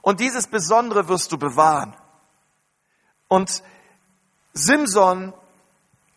Und 0.00 0.20
dieses 0.20 0.46
Besondere 0.46 1.08
wirst 1.08 1.32
du 1.32 1.38
bewahren. 1.38 1.94
Und 3.28 3.62
Simson 4.52 5.32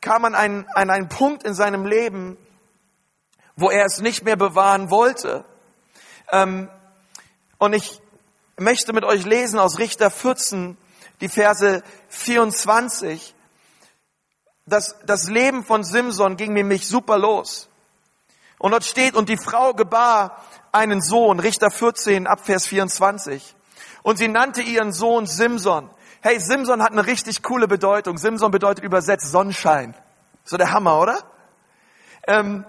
kam 0.02 0.26
an 0.26 0.36
einen, 0.36 0.68
an 0.74 0.90
einen 0.90 1.10
Punkt 1.10 1.44
in 1.44 1.54
seinem 1.54 1.86
Leben, 1.86 2.38
wo 3.56 3.70
er 3.70 3.86
es 3.86 4.00
nicht 4.00 4.24
mehr 4.24 4.36
bewahren 4.36 4.90
wollte. 4.90 5.46
Ähm, 6.32 6.70
und 7.58 7.74
ich 7.74 8.02
möchte 8.58 8.94
mit 8.94 9.04
euch 9.04 9.26
lesen 9.26 9.60
aus 9.60 9.80
Richter 9.80 10.12
14, 10.12 10.78
die 11.22 11.30
Verse 11.30 11.84
24. 12.10 13.34
Das, 14.68 14.96
das 15.06 15.30
Leben 15.30 15.64
von 15.64 15.84
Simson 15.84 16.38
ging 16.38 16.54
nämlich 16.54 16.88
super 16.88 17.20
los. 17.20 17.70
Und 18.58 18.72
dort 18.72 18.84
steht, 18.84 19.16
und 19.16 19.30
die 19.30 19.38
Frau 19.38 19.74
gebar 19.74 20.44
einen 20.72 21.02
Sohn, 21.02 21.40
Richter 21.40 21.70
14, 21.70 22.26
Abvers 22.26 22.66
24. 22.66 23.56
Und 24.02 24.18
sie 24.18 24.28
nannte 24.28 24.62
ihren 24.62 24.92
Sohn 24.92 25.28
Simson. 25.28 25.90
Hey, 26.22 26.40
Simson 26.40 26.82
hat 26.82 26.94
eine 26.94 27.06
richtig 27.06 27.44
coole 27.44 27.68
Bedeutung. 27.68 28.18
Simson 28.18 28.50
bedeutet 28.50 28.84
übersetzt 28.84 29.32
Sonnenschein. 29.32 29.94
So 30.44 30.58
der 30.58 30.72
Hammer, 30.72 31.00
oder? 31.00 31.20
Ähm, 32.28 32.66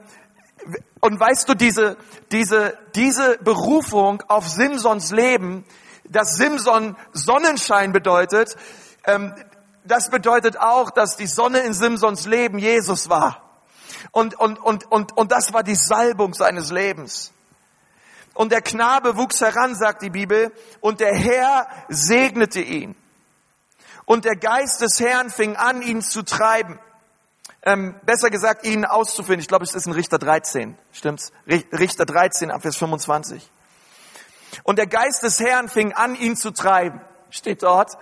und 1.01 1.19
weißt 1.19 1.49
du, 1.49 1.55
diese, 1.55 1.97
diese, 2.31 2.77
diese 2.95 3.39
Berufung 3.39 4.23
auf 4.29 4.47
Simsons 4.49 5.13
Leben, 5.13 5.65
dass 6.05 6.37
Simson 6.37 6.97
Sonnenschein 7.13 7.93
bedeutet, 7.93 8.55
ähm, 9.07 9.35
das 9.87 10.11
bedeutet 10.11 10.59
auch, 10.59 10.91
dass 10.91 11.17
die 11.17 11.27
Sonne 11.27 11.61
in 11.61 11.75
Simsons 11.75 12.27
Leben 12.27 12.59
Jesus 12.59 13.09
war. 13.09 13.43
Und, 14.13 14.35
und, 14.39 14.59
und, 14.59 14.91
und, 14.91 15.17
und 15.17 15.33
das 15.33 15.53
war 15.53 15.63
die 15.63 15.75
Salbung 15.75 16.35
seines 16.35 16.71
Lebens. 16.71 17.33
Und 18.35 18.53
der 18.53 18.61
Knabe 18.61 19.17
wuchs 19.17 19.41
heran, 19.41 19.75
sagt 19.75 20.03
die 20.03 20.11
Bibel, 20.11 20.53
und 20.81 21.01
der 21.01 21.15
Herr 21.15 21.69
segnete 21.89 22.61
ihn. 22.61 22.95
Und 24.05 24.25
der 24.25 24.37
Geist 24.37 24.81
des 24.83 25.01
Herrn 25.01 25.31
fing 25.31 25.57
an, 25.57 25.83
ihn 25.83 26.03
zu 26.03 26.23
treiben. 26.23 26.79
Ähm, 27.63 27.99
besser 28.05 28.31
gesagt, 28.31 28.65
ihn 28.65 28.85
auszuführen. 28.85 29.41
Ich 29.41 29.49
glaube, 29.49 29.65
es 29.65 29.75
ist 29.75 29.87
in 29.87 29.93
Richter 29.93 30.19
13. 30.19 30.79
Stimmt's? 30.93 31.33
Richter 31.47 32.07
13, 32.07 32.53
Vers 32.61 32.77
25. 32.77 33.51
Und 34.63 34.79
der 34.79 34.87
Geist 34.87 35.23
des 35.23 35.41
Herrn 35.41 35.69
fing 35.69 35.93
an, 35.93 36.15
ihn 36.15 36.37
zu 36.37 36.53
treiben. 36.53 37.01
Steht 37.31 37.63
dort 37.63 37.99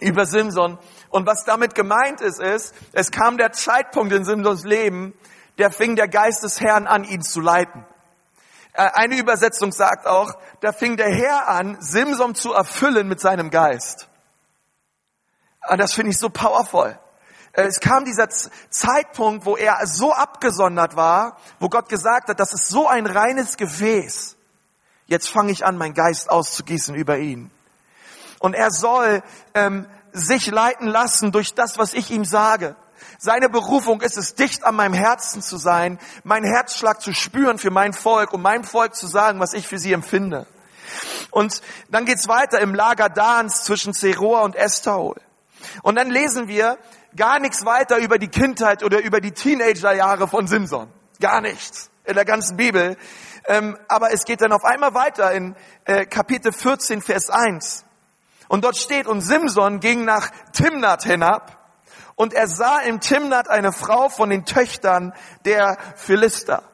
über 0.00 0.26
Simson. 0.26 0.78
Und 1.10 1.26
was 1.26 1.44
damit 1.44 1.74
gemeint 1.74 2.20
ist, 2.20 2.40
ist, 2.40 2.74
es 2.92 3.10
kam 3.10 3.38
der 3.38 3.52
Zeitpunkt 3.52 4.12
in 4.12 4.24
Simsons 4.24 4.64
Leben, 4.64 5.14
der 5.58 5.70
fing 5.70 5.96
der 5.96 6.08
Geist 6.08 6.42
des 6.42 6.60
Herrn 6.60 6.86
an, 6.86 7.04
ihn 7.04 7.22
zu 7.22 7.40
leiten. 7.40 7.84
Äh, 8.72 8.88
eine 8.94 9.18
Übersetzung 9.18 9.72
sagt 9.72 10.06
auch, 10.06 10.32
da 10.60 10.72
fing 10.72 10.96
der 10.96 11.12
Herr 11.12 11.48
an, 11.48 11.76
Simson 11.80 12.34
zu 12.34 12.52
erfüllen 12.52 13.08
mit 13.08 13.20
seinem 13.20 13.50
Geist. 13.50 14.08
Und 15.68 15.78
das 15.78 15.92
finde 15.92 16.12
ich 16.12 16.18
so 16.18 16.30
powerful. 16.30 16.98
Äh, 17.52 17.62
es 17.62 17.80
kam 17.80 18.04
dieser 18.04 18.28
Zeitpunkt, 18.28 19.44
wo 19.44 19.56
er 19.56 19.86
so 19.86 20.12
abgesondert 20.12 20.96
war, 20.96 21.36
wo 21.58 21.68
Gott 21.68 21.88
gesagt 21.88 22.28
hat, 22.28 22.40
das 22.40 22.52
ist 22.52 22.68
so 22.68 22.88
ein 22.88 23.06
reines 23.06 23.56
Gefäß. 23.56 24.36
Jetzt 25.06 25.28
fange 25.28 25.50
ich 25.50 25.64
an, 25.64 25.76
meinen 25.76 25.94
Geist 25.94 26.30
auszugießen 26.30 26.94
über 26.94 27.18
ihn. 27.18 27.50
Und 28.40 28.54
er 28.54 28.70
soll 28.72 29.22
ähm, 29.54 29.86
sich 30.12 30.46
leiten 30.50 30.88
lassen 30.88 31.30
durch 31.30 31.54
das, 31.54 31.78
was 31.78 31.94
ich 31.94 32.10
ihm 32.10 32.24
sage. 32.24 32.74
Seine 33.18 33.48
Berufung 33.48 34.00
ist 34.00 34.16
es, 34.16 34.34
dicht 34.34 34.64
an 34.64 34.74
meinem 34.74 34.94
Herzen 34.94 35.42
zu 35.42 35.58
sein, 35.58 35.98
meinen 36.24 36.50
Herzschlag 36.50 37.02
zu 37.02 37.12
spüren 37.12 37.58
für 37.58 37.70
mein 37.70 37.92
Volk, 37.92 38.32
um 38.32 38.42
meinem 38.42 38.64
Volk 38.64 38.94
zu 38.94 39.06
sagen, 39.06 39.40
was 39.40 39.52
ich 39.52 39.68
für 39.68 39.78
sie 39.78 39.92
empfinde. 39.92 40.46
Und 41.30 41.60
dann 41.90 42.06
geht's 42.06 42.28
weiter 42.28 42.60
im 42.60 42.74
Lager 42.74 43.10
Dans 43.10 43.62
zwischen 43.62 43.92
Zeroa 43.92 44.40
und 44.40 44.56
Estaol. 44.56 45.20
Und 45.82 45.96
dann 45.96 46.10
lesen 46.10 46.48
wir 46.48 46.78
gar 47.14 47.38
nichts 47.38 47.66
weiter 47.66 47.98
über 47.98 48.18
die 48.18 48.28
Kindheit 48.28 48.82
oder 48.82 49.00
über 49.02 49.20
die 49.20 49.32
Teenagerjahre 49.32 50.26
von 50.26 50.46
Simson. 50.46 50.88
Gar 51.20 51.42
nichts 51.42 51.90
in 52.04 52.14
der 52.14 52.24
ganzen 52.24 52.56
Bibel. 52.56 52.96
Ähm, 53.46 53.78
aber 53.86 54.12
es 54.12 54.24
geht 54.24 54.40
dann 54.40 54.52
auf 54.52 54.64
einmal 54.64 54.94
weiter 54.94 55.30
in 55.32 55.54
äh, 55.84 56.06
Kapitel 56.06 56.52
14, 56.52 57.02
Vers 57.02 57.28
1. 57.28 57.84
Und 58.50 58.64
dort 58.64 58.76
steht, 58.76 59.06
und 59.06 59.20
Simson 59.20 59.78
ging 59.78 60.04
nach 60.04 60.28
Timnat 60.52 61.04
hinab 61.04 61.56
und 62.16 62.34
er 62.34 62.48
sah 62.48 62.80
im 62.80 62.98
Timnat 62.98 63.48
eine 63.48 63.72
Frau 63.72 64.08
von 64.08 64.28
den 64.28 64.44
Töchtern 64.44 65.14
der 65.44 65.78
Philister. 65.94 66.64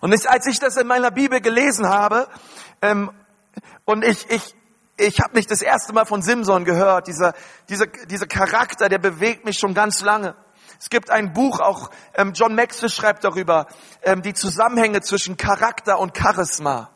Und 0.00 0.12
als 0.26 0.46
ich 0.48 0.58
das 0.58 0.76
in 0.76 0.88
meiner 0.88 1.12
Bibel 1.12 1.40
gelesen 1.40 1.88
habe, 1.88 2.26
ähm, 2.82 3.12
und 3.84 4.04
ich, 4.04 4.28
ich, 4.28 4.56
ich 4.96 5.20
habe 5.20 5.36
nicht 5.36 5.48
das 5.48 5.62
erste 5.62 5.92
Mal 5.92 6.06
von 6.06 6.22
Simson 6.22 6.64
gehört. 6.64 7.06
Dieser, 7.06 7.32
dieser, 7.68 7.86
dieser 7.86 8.26
Charakter, 8.26 8.88
der 8.88 8.98
bewegt 8.98 9.44
mich 9.44 9.60
schon 9.60 9.74
ganz 9.74 10.00
lange. 10.00 10.34
Es 10.80 10.90
gibt 10.90 11.08
ein 11.08 11.32
Buch, 11.32 11.60
auch 11.60 11.88
ähm, 12.14 12.32
John 12.34 12.56
Maxwell 12.56 12.90
schreibt 12.90 13.22
darüber, 13.22 13.68
ähm, 14.02 14.22
die 14.22 14.34
Zusammenhänge 14.34 15.02
zwischen 15.02 15.36
Charakter 15.36 16.00
und 16.00 16.18
Charisma. 16.18 16.90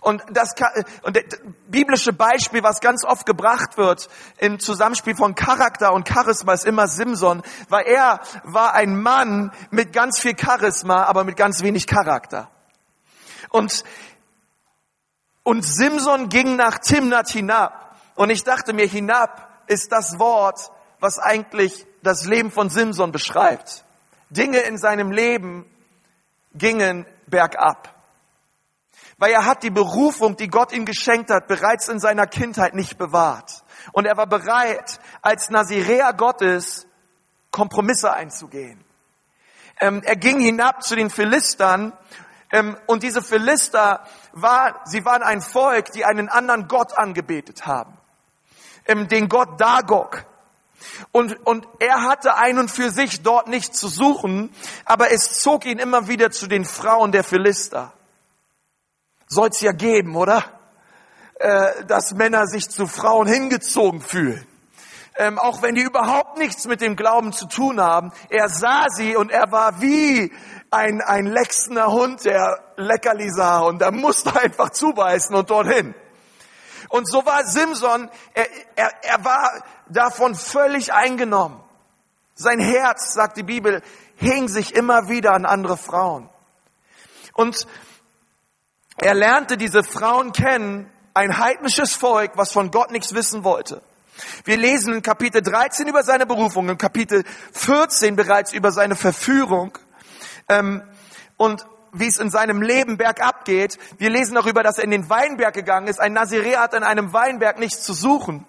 Und 0.00 0.22
das 0.30 0.54
und 1.02 1.16
das 1.16 1.24
biblische 1.68 2.12
Beispiel, 2.12 2.62
was 2.62 2.80
ganz 2.80 3.04
oft 3.04 3.26
gebracht 3.26 3.76
wird 3.76 4.08
im 4.38 4.58
Zusammenspiel 4.58 5.16
von 5.16 5.34
Charakter 5.34 5.92
und 5.92 6.08
Charisma, 6.08 6.52
ist 6.52 6.66
immer 6.66 6.88
Simson, 6.88 7.42
weil 7.68 7.86
er 7.86 8.20
war 8.42 8.74
ein 8.74 9.00
Mann 9.00 9.52
mit 9.70 9.92
ganz 9.92 10.18
viel 10.18 10.36
Charisma, 10.38 11.04
aber 11.04 11.24
mit 11.24 11.36
ganz 11.36 11.62
wenig 11.62 11.86
Charakter. 11.86 12.50
Und 13.50 13.84
und 15.44 15.62
Simson 15.62 16.30
ging 16.30 16.56
nach 16.56 16.78
Timnat 16.78 17.28
hinab. 17.28 17.96
Und 18.16 18.30
ich 18.30 18.42
dachte 18.44 18.72
mir, 18.72 18.86
hinab 18.86 19.62
ist 19.66 19.92
das 19.92 20.18
Wort, 20.18 20.70
was 21.00 21.18
eigentlich 21.18 21.86
das 22.02 22.24
Leben 22.24 22.50
von 22.50 22.70
Simson 22.70 23.12
beschreibt. 23.12 23.84
Dinge 24.30 24.60
in 24.60 24.78
seinem 24.78 25.12
Leben 25.12 25.66
gingen 26.54 27.06
bergab. 27.26 27.93
Weil 29.18 29.32
er 29.32 29.46
hat 29.46 29.62
die 29.62 29.70
Berufung, 29.70 30.36
die 30.36 30.48
Gott 30.48 30.72
ihm 30.72 30.84
geschenkt 30.84 31.30
hat, 31.30 31.46
bereits 31.46 31.88
in 31.88 32.00
seiner 32.00 32.26
Kindheit 32.26 32.74
nicht 32.74 32.98
bewahrt. 32.98 33.64
Und 33.92 34.06
er 34.06 34.16
war 34.16 34.26
bereit, 34.26 34.98
als 35.22 35.50
Naziräer 35.50 36.12
Gottes 36.14 36.86
Kompromisse 37.50 38.12
einzugehen. 38.12 38.84
Ähm, 39.80 40.02
er 40.04 40.16
ging 40.16 40.40
hinab 40.40 40.82
zu 40.82 40.96
den 40.96 41.10
Philistern 41.10 41.92
ähm, 42.50 42.76
und 42.86 43.02
diese 43.02 43.22
Philister 43.22 44.04
war, 44.32 44.80
sie 44.84 45.04
waren 45.04 45.22
ein 45.22 45.40
Volk, 45.40 45.90
die 45.92 46.04
einen 46.04 46.28
anderen 46.28 46.68
Gott 46.68 46.96
angebetet 46.96 47.66
haben. 47.66 47.96
Ähm, 48.86 49.08
den 49.08 49.28
Gott 49.28 49.60
Dagog. 49.60 50.24
Und, 51.10 51.34
und 51.46 51.66
er 51.80 52.02
hatte 52.02 52.36
ein 52.36 52.58
und 52.58 52.70
für 52.70 52.90
sich 52.90 53.22
dort 53.22 53.48
nicht 53.48 53.74
zu 53.74 53.88
suchen, 53.88 54.54
aber 54.84 55.12
es 55.12 55.40
zog 55.40 55.64
ihn 55.64 55.78
immer 55.78 56.08
wieder 56.08 56.30
zu 56.30 56.46
den 56.46 56.64
Frauen 56.64 57.10
der 57.10 57.24
Philister. 57.24 57.92
Soll's 59.34 59.60
ja 59.60 59.72
geben, 59.72 60.14
oder? 60.14 60.44
Äh, 61.40 61.84
dass 61.86 62.14
Männer 62.14 62.46
sich 62.46 62.70
zu 62.70 62.86
Frauen 62.86 63.26
hingezogen 63.26 64.00
fühlen. 64.00 64.46
Ähm, 65.16 65.40
auch 65.40 65.60
wenn 65.60 65.74
die 65.74 65.82
überhaupt 65.82 66.38
nichts 66.38 66.66
mit 66.66 66.80
dem 66.80 66.94
Glauben 66.94 67.32
zu 67.32 67.46
tun 67.46 67.80
haben. 67.80 68.12
Er 68.30 68.48
sah 68.48 68.86
sie 68.88 69.16
und 69.16 69.32
er 69.32 69.50
war 69.50 69.80
wie 69.80 70.32
ein, 70.70 71.00
ein 71.00 71.26
lechzender 71.26 71.90
Hund, 71.90 72.24
der 72.24 72.60
Leckerli 72.76 73.28
sah 73.30 73.60
und 73.60 73.82
er 73.82 73.90
musste 73.90 74.34
einfach 74.40 74.70
zubeißen 74.70 75.34
und 75.34 75.50
dorthin. 75.50 75.94
Und 76.88 77.10
so 77.10 77.26
war 77.26 77.44
Simson, 77.44 78.08
er, 78.34 78.46
er, 78.76 78.90
er 79.02 79.24
war 79.24 79.64
davon 79.88 80.36
völlig 80.36 80.92
eingenommen. 80.92 81.60
Sein 82.36 82.60
Herz, 82.60 83.12
sagt 83.14 83.36
die 83.36 83.42
Bibel, 83.42 83.82
hing 84.16 84.46
sich 84.46 84.74
immer 84.76 85.08
wieder 85.08 85.32
an 85.32 85.46
andere 85.46 85.76
Frauen. 85.76 86.28
Und 87.32 87.66
er 88.96 89.14
lernte 89.14 89.56
diese 89.56 89.82
Frauen 89.82 90.32
kennen, 90.32 90.90
ein 91.14 91.38
heidnisches 91.38 91.94
Volk, 91.94 92.32
was 92.36 92.52
von 92.52 92.70
Gott 92.70 92.90
nichts 92.90 93.14
wissen 93.14 93.44
wollte. 93.44 93.82
Wir 94.44 94.56
lesen 94.56 94.94
in 94.94 95.02
Kapitel 95.02 95.42
13 95.42 95.88
über 95.88 96.02
seine 96.02 96.26
Berufung, 96.26 96.68
in 96.68 96.78
Kapitel 96.78 97.24
14 97.52 98.16
bereits 98.16 98.52
über 98.52 98.70
seine 98.70 98.94
Verführung 98.94 99.76
ähm, 100.48 100.82
und 101.36 101.66
wie 101.92 102.06
es 102.06 102.18
in 102.18 102.30
seinem 102.30 102.62
Leben 102.62 102.96
bergab 102.96 103.44
geht. 103.44 103.78
Wir 103.98 104.10
lesen 104.10 104.34
darüber, 104.34 104.62
dass 104.62 104.78
er 104.78 104.84
in 104.84 104.90
den 104.90 105.08
Weinberg 105.08 105.54
gegangen 105.54 105.86
ist. 105.86 106.00
Ein 106.00 106.12
Nazirea 106.12 106.60
hat 106.60 106.74
in 106.74 106.82
einem 106.82 107.12
Weinberg 107.12 107.58
nichts 107.58 107.82
zu 107.82 107.92
suchen. 107.92 108.44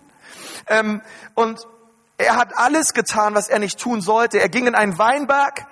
Ähm, 0.68 1.02
und 1.36 1.68
er 2.18 2.38
hat 2.38 2.58
alles 2.58 2.94
getan, 2.94 3.36
was 3.36 3.48
er 3.48 3.60
nicht 3.60 3.80
tun 3.80 4.02
sollte. 4.02 4.40
Er 4.40 4.50
ging 4.50 4.68
in 4.68 4.76
einen 4.76 4.98
Weinberg 4.98 5.68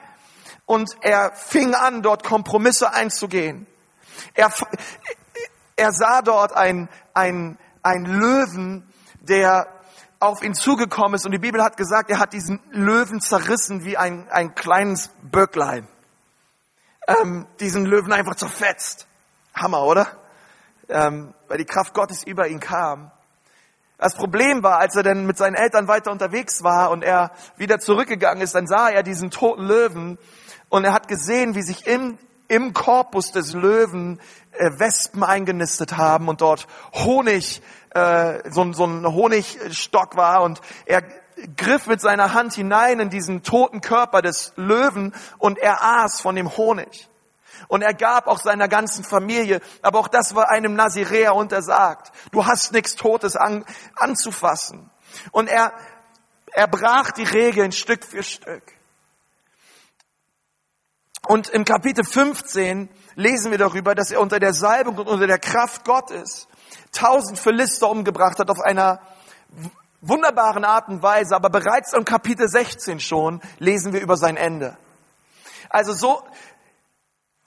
und 0.65 0.95
er 1.01 1.31
fing 1.33 1.73
an, 1.73 2.03
dort 2.03 2.23
Kompromisse 2.23 2.93
einzugehen. 2.93 3.65
Er, 4.33 4.51
er 5.75 5.91
sah 5.91 6.21
dort 6.21 6.53
ein, 6.53 6.89
ein, 7.13 7.57
ein 7.81 8.05
Löwen, 8.05 8.87
der 9.21 9.67
auf 10.19 10.41
ihn 10.41 10.53
zugekommen 10.53 11.15
ist. 11.15 11.25
Und 11.25 11.33
die 11.33 11.39
Bibel 11.39 11.61
hat 11.61 11.77
gesagt, 11.77 12.09
er 12.09 12.19
hat 12.19 12.33
diesen 12.33 12.59
Löwen 12.71 13.19
zerrissen 13.19 13.83
wie 13.83 13.97
ein, 13.97 14.29
ein 14.29 14.55
kleines 14.55 15.09
Böcklein. 15.21 15.87
Ähm, 17.07 17.45
diesen 17.59 17.85
Löwen 17.85 18.13
einfach 18.13 18.35
zerfetzt. 18.35 19.07
Hammer, 19.53 19.83
oder? 19.83 20.07
Ähm, 20.87 21.33
weil 21.47 21.57
die 21.57 21.65
Kraft 21.65 21.93
Gottes 21.93 22.23
über 22.23 22.47
ihn 22.47 22.59
kam. 22.59 23.11
Das 23.97 24.15
Problem 24.15 24.63
war, 24.63 24.79
als 24.79 24.95
er 24.95 25.03
dann 25.03 25.25
mit 25.25 25.37
seinen 25.37 25.55
Eltern 25.55 25.87
weiter 25.87 26.11
unterwegs 26.11 26.63
war 26.63 26.91
und 26.91 27.03
er 27.03 27.31
wieder 27.57 27.79
zurückgegangen 27.79 28.41
ist, 28.41 28.55
dann 28.55 28.67
sah 28.67 28.89
er 28.89 29.03
diesen 29.03 29.29
toten 29.29 29.63
Löwen 29.63 30.17
und 30.69 30.83
er 30.83 30.93
hat 30.93 31.07
gesehen, 31.07 31.55
wie 31.55 31.61
sich 31.61 31.85
im, 31.85 32.17
im 32.53 32.73
Korpus 32.73 33.31
des 33.31 33.53
Löwen 33.53 34.19
äh, 34.51 34.69
Wespen 34.77 35.23
eingenistet 35.23 35.97
haben 35.97 36.27
und 36.27 36.41
dort 36.41 36.67
Honig, 36.93 37.63
äh, 37.91 38.51
so, 38.51 38.71
so 38.73 38.85
ein 38.85 39.05
Honigstock 39.05 40.15
war 40.15 40.43
und 40.43 40.61
er 40.85 41.03
griff 41.57 41.87
mit 41.87 41.99
seiner 41.99 42.33
Hand 42.33 42.53
hinein 42.53 42.99
in 42.99 43.09
diesen 43.09 43.41
toten 43.41 43.81
Körper 43.81 44.21
des 44.21 44.53
Löwen 44.55 45.15
und 45.39 45.57
er 45.57 45.83
aß 45.83 46.21
von 46.21 46.35
dem 46.35 46.55
Honig. 46.55 47.09
Und 47.67 47.81
er 47.81 47.95
gab 47.95 48.27
auch 48.27 48.39
seiner 48.39 48.67
ganzen 48.67 49.03
Familie, 49.03 49.59
aber 49.81 49.97
auch 49.99 50.07
das 50.07 50.35
war 50.35 50.51
einem 50.51 50.75
Naziräer 50.75 51.33
untersagt. 51.33 52.11
Du 52.31 52.45
hast 52.45 52.71
nichts 52.71 52.95
Totes 52.95 53.35
an, 53.35 53.65
anzufassen. 53.95 54.91
Und 55.31 55.47
er, 55.49 55.73
er 56.51 56.67
brach 56.67 57.11
die 57.11 57.23
Regeln 57.23 57.71
Stück 57.71 58.03
für 58.03 58.21
Stück. 58.21 58.63
Und 61.27 61.49
im 61.49 61.63
Kapitel 61.63 62.03
15 62.03 62.89
lesen 63.15 63.51
wir 63.51 63.57
darüber, 63.57 63.95
dass 63.95 64.11
er 64.11 64.19
unter 64.19 64.39
der 64.39 64.53
Salbung 64.53 64.97
und 64.97 65.07
unter 65.07 65.27
der 65.27 65.39
Kraft 65.39 65.85
Gottes 65.85 66.47
tausend 66.91 67.39
Philister 67.39 67.89
umgebracht 67.89 68.39
hat 68.39 68.49
auf 68.49 68.59
einer 68.59 68.99
wunderbaren 70.01 70.65
Art 70.65 70.89
und 70.89 71.01
Weise. 71.01 71.35
Aber 71.35 71.49
bereits 71.49 71.93
im 71.93 72.03
Kapitel 72.03 72.47
16 72.49 72.99
schon 72.99 73.41
lesen 73.59 73.93
wir 73.93 74.01
über 74.01 74.17
sein 74.17 74.35
Ende. 74.35 74.77
Also 75.69 75.93
so, 75.93 76.23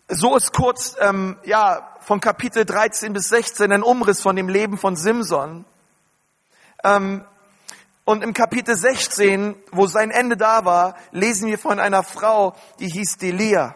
so 0.09 0.37
ist 0.37 0.53
kurz, 0.55 0.97
ähm, 1.01 1.37
ja, 1.45 1.97
von 2.01 2.21
Kapitel 2.21 2.65
13 2.65 3.13
bis 3.13 3.29
16 3.29 3.73
ein 3.73 3.83
Umriss 3.83 4.23
von 4.23 4.37
dem 4.37 4.49
Leben 4.49 4.79
von 4.79 4.97
Simson. 4.97 5.67
Ähm, 6.83 7.25
und 8.07 8.23
im 8.23 8.33
Kapitel 8.33 8.77
16, 8.77 9.57
wo 9.73 9.89
sein 9.89 10.13
Ende 10.13 10.37
da 10.37 10.65
war, 10.65 10.97
lesen 11.11 11.49
wir 11.49 11.59
von 11.59 11.81
einer 11.81 12.05
Frau, 12.05 12.55
die 12.79 12.89
hieß 12.89 13.19
Delia. 13.19 13.75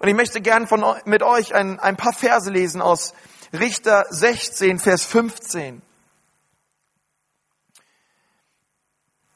Und 0.00 0.08
ich 0.08 0.14
möchte 0.14 0.40
gern 0.40 0.66
von, 0.66 0.84
mit 1.04 1.22
euch 1.22 1.54
ein, 1.54 1.78
ein 1.78 1.96
paar 1.96 2.12
Verse 2.12 2.50
lesen 2.50 2.82
aus 2.82 3.14
Richter 3.52 4.06
16, 4.10 4.80
Vers 4.80 5.04
15. 5.04 5.82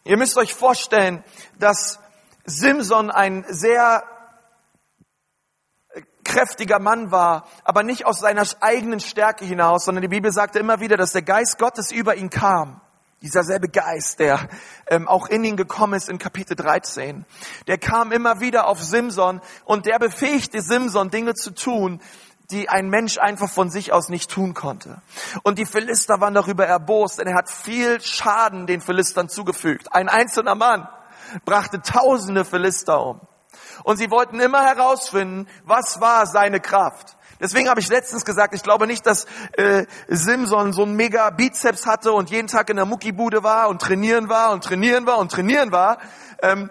Ihr 0.03 0.17
müsst 0.17 0.37
euch 0.37 0.53
vorstellen, 0.53 1.23
dass 1.61 2.01
Simson 2.45 3.13
ein 3.13 3.47
sehr 3.49 4.03
kräftiger 6.25 6.81
Mann 6.81 7.13
war, 7.13 7.47
aber 7.63 7.85
nicht 7.85 8.05
aus 8.05 8.19
seiner 8.19 8.45
eigenen 8.61 8.99
Stärke 8.99 9.45
hinaus, 9.45 9.85
sondern 9.85 10.03
die 10.03 10.09
Bibel 10.09 10.33
sagte 10.33 10.59
immer 10.59 10.81
wieder, 10.81 10.97
dass 10.97 11.13
der 11.13 11.23
Geist 11.23 11.57
Gottes 11.57 11.93
über 11.93 12.17
ihn 12.17 12.31
kam. 12.31 12.81
Dieser 13.25 13.43
selbe 13.43 13.71
Geist, 13.71 14.19
der 14.19 14.51
ähm, 14.87 15.09
auch 15.09 15.29
in 15.29 15.45
ihn 15.45 15.57
gekommen 15.57 15.95
ist 15.95 16.11
in 16.11 16.19
Kapitel 16.19 16.57
13, 16.57 17.25
der 17.67 17.79
kam 17.79 18.13
immer 18.13 18.41
wieder 18.41 18.67
auf 18.67 18.83
Simson 18.83 19.41
und 19.65 19.87
der 19.87 19.99
befähigte 19.99 20.61
Simson, 20.61 21.09
Dinge 21.09 21.33
zu 21.33 21.55
tun, 21.55 22.03
die 22.51 22.69
ein 22.69 22.91
Mensch 22.91 23.17
einfach 23.17 23.49
von 23.49 23.71
sich 23.71 23.95
aus 23.95 24.11
nicht 24.11 24.31
tun 24.31 24.53
konnte. 24.53 25.01
Und 25.43 25.59
die 25.59 25.65
Philister 25.65 26.21
waren 26.21 26.35
darüber 26.35 26.67
erbost, 26.67 27.19
denn 27.19 27.27
er 27.27 27.35
hat 27.35 27.49
viel 27.49 27.99
Schaden 28.03 28.67
den 28.67 28.83
Philistern 28.83 29.31
zugefügt. 29.31 29.95
Ein 29.95 30.11
einzelner 30.11 30.55
Mann 30.55 30.87
brachte 31.47 31.81
tausende 31.81 32.45
Philister 32.45 33.07
um. 33.07 33.21
Und 33.85 33.97
sie 33.97 34.11
wollten 34.11 34.39
immer 34.39 34.63
herausfinden, 34.63 35.49
was 35.65 35.99
war 36.03 36.27
seine 36.27 36.61
Kraft. 36.61 37.17
Deswegen 37.41 37.69
habe 37.69 37.81
ich 37.81 37.89
letztens 37.89 38.25
gesagt, 38.25 38.55
ich 38.55 38.63
glaube 38.63 38.87
nicht, 38.87 39.07
dass 39.07 39.27
äh, 39.53 39.87
Simson 40.09 40.73
so 40.73 40.85
ein 40.85 40.95
mega 40.95 41.31
Bizeps 41.31 41.87
hatte 41.87 42.13
und 42.13 42.31
jeden 42.31 42.49
Tag 42.49 42.71
in 42.71 42.77
der 42.77 42.87
Muckibude 42.87 43.43
war 43.43 43.69
und 43.69 43.81
trainieren 43.83 44.29
war 44.29 44.53
und 44.53 44.65
trainieren 44.65 45.07
war 45.07 45.19
und 45.19 45.33
trainieren 45.33 45.73
war. 45.73 45.99
Ähm, 46.43 46.71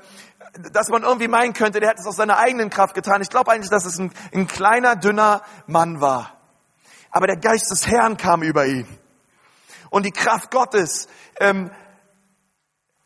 dass 0.71 0.89
man 0.89 1.03
irgendwie 1.03 1.27
meinen 1.27 1.53
könnte, 1.53 1.79
der 1.79 1.89
hätte 1.89 2.01
es 2.01 2.07
aus 2.07 2.15
seiner 2.15 2.37
eigenen 2.37 2.69
Kraft 2.69 2.93
getan. 2.93 3.21
Ich 3.21 3.29
glaube 3.29 3.51
eigentlich, 3.51 3.71
dass 3.71 3.85
es 3.85 3.97
ein, 3.97 4.11
ein 4.33 4.47
kleiner, 4.47 4.95
dünner 4.95 5.41
Mann 5.65 5.99
war. 5.99 6.37
Aber 7.09 7.27
der 7.27 7.37
Geist 7.37 7.71
des 7.71 7.87
Herrn 7.87 8.17
kam 8.17 8.43
über 8.43 8.65
ihn. 8.65 8.87
Und 9.89 10.05
die 10.05 10.11
Kraft 10.11 10.51
Gottes 10.51 11.07
ähm, 11.39 11.71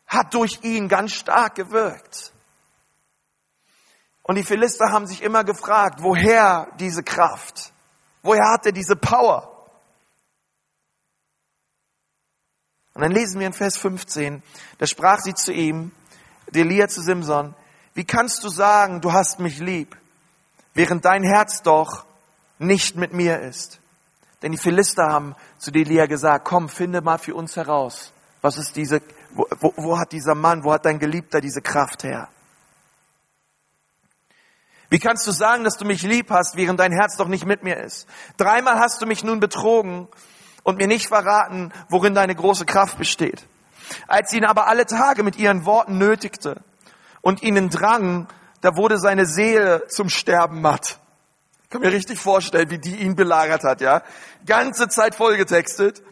hat 0.06 0.34
durch 0.34 0.60
ihn 0.62 0.88
ganz 0.88 1.12
stark 1.12 1.54
gewirkt. 1.54 2.32
Und 4.28 4.34
die 4.34 4.44
Philister 4.44 4.92
haben 4.92 5.06
sich 5.06 5.22
immer 5.22 5.42
gefragt, 5.42 6.02
woher 6.02 6.68
diese 6.78 7.02
Kraft? 7.02 7.72
Woher 8.22 8.50
hat 8.50 8.66
er 8.66 8.72
diese 8.72 8.94
Power? 8.94 9.66
Und 12.92 13.00
dann 13.00 13.12
lesen 13.12 13.40
wir 13.40 13.46
in 13.46 13.54
Vers 13.54 13.78
15, 13.78 14.42
da 14.76 14.86
sprach 14.86 15.20
sie 15.20 15.32
zu 15.32 15.50
ihm, 15.50 15.92
Delia 16.50 16.88
zu 16.88 17.00
Simson, 17.00 17.54
wie 17.94 18.04
kannst 18.04 18.44
du 18.44 18.50
sagen, 18.50 19.00
du 19.00 19.14
hast 19.14 19.38
mich 19.40 19.60
lieb, 19.60 19.96
während 20.74 21.06
dein 21.06 21.22
Herz 21.22 21.62
doch 21.62 22.04
nicht 22.58 22.96
mit 22.96 23.14
mir 23.14 23.40
ist? 23.40 23.80
Denn 24.42 24.52
die 24.52 24.58
Philister 24.58 25.06
haben 25.06 25.36
zu 25.56 25.70
Delia 25.70 26.04
gesagt, 26.04 26.44
komm, 26.44 26.68
finde 26.68 27.00
mal 27.00 27.18
für 27.18 27.34
uns 27.34 27.56
heraus, 27.56 28.12
was 28.42 28.58
ist 28.58 28.76
diese, 28.76 29.00
wo, 29.30 29.46
wo, 29.60 29.72
wo 29.76 29.98
hat 29.98 30.12
dieser 30.12 30.34
Mann, 30.34 30.64
wo 30.64 30.72
hat 30.74 30.84
dein 30.84 30.98
Geliebter 30.98 31.40
diese 31.40 31.62
Kraft 31.62 32.04
her? 32.04 32.28
Wie 34.90 34.98
kannst 34.98 35.26
du 35.26 35.32
sagen, 35.32 35.64
dass 35.64 35.76
du 35.76 35.84
mich 35.84 36.02
lieb 36.02 36.30
hast, 36.30 36.56
während 36.56 36.80
dein 36.80 36.92
Herz 36.92 37.16
doch 37.16 37.28
nicht 37.28 37.44
mit 37.44 37.62
mir 37.62 37.76
ist? 37.76 38.06
Dreimal 38.38 38.78
hast 38.78 39.02
du 39.02 39.06
mich 39.06 39.22
nun 39.22 39.38
betrogen 39.40 40.08
und 40.62 40.78
mir 40.78 40.86
nicht 40.86 41.08
verraten, 41.08 41.72
worin 41.88 42.14
deine 42.14 42.34
große 42.34 42.64
Kraft 42.64 42.98
besteht. 42.98 43.44
Als 44.06 44.32
ihn 44.32 44.44
aber 44.44 44.66
alle 44.66 44.86
Tage 44.86 45.22
mit 45.22 45.36
ihren 45.36 45.66
Worten 45.66 45.98
nötigte 45.98 46.62
und 47.20 47.42
ihnen 47.42 47.70
drang, 47.70 48.28
da 48.60 48.76
wurde 48.76 48.98
seine 48.98 49.26
Seele 49.26 49.86
zum 49.88 50.08
Sterben 50.08 50.60
matt. 50.60 50.98
Ich 51.64 51.70
kann 51.70 51.82
mir 51.82 51.92
richtig 51.92 52.18
vorstellen, 52.18 52.70
wie 52.70 52.78
die 52.78 52.96
ihn 52.96 53.14
belagert 53.14 53.62
hat, 53.62 53.82
ja. 53.82 54.02
Ganze 54.46 54.88
Zeit 54.88 55.14
vollgetextet. 55.14 56.02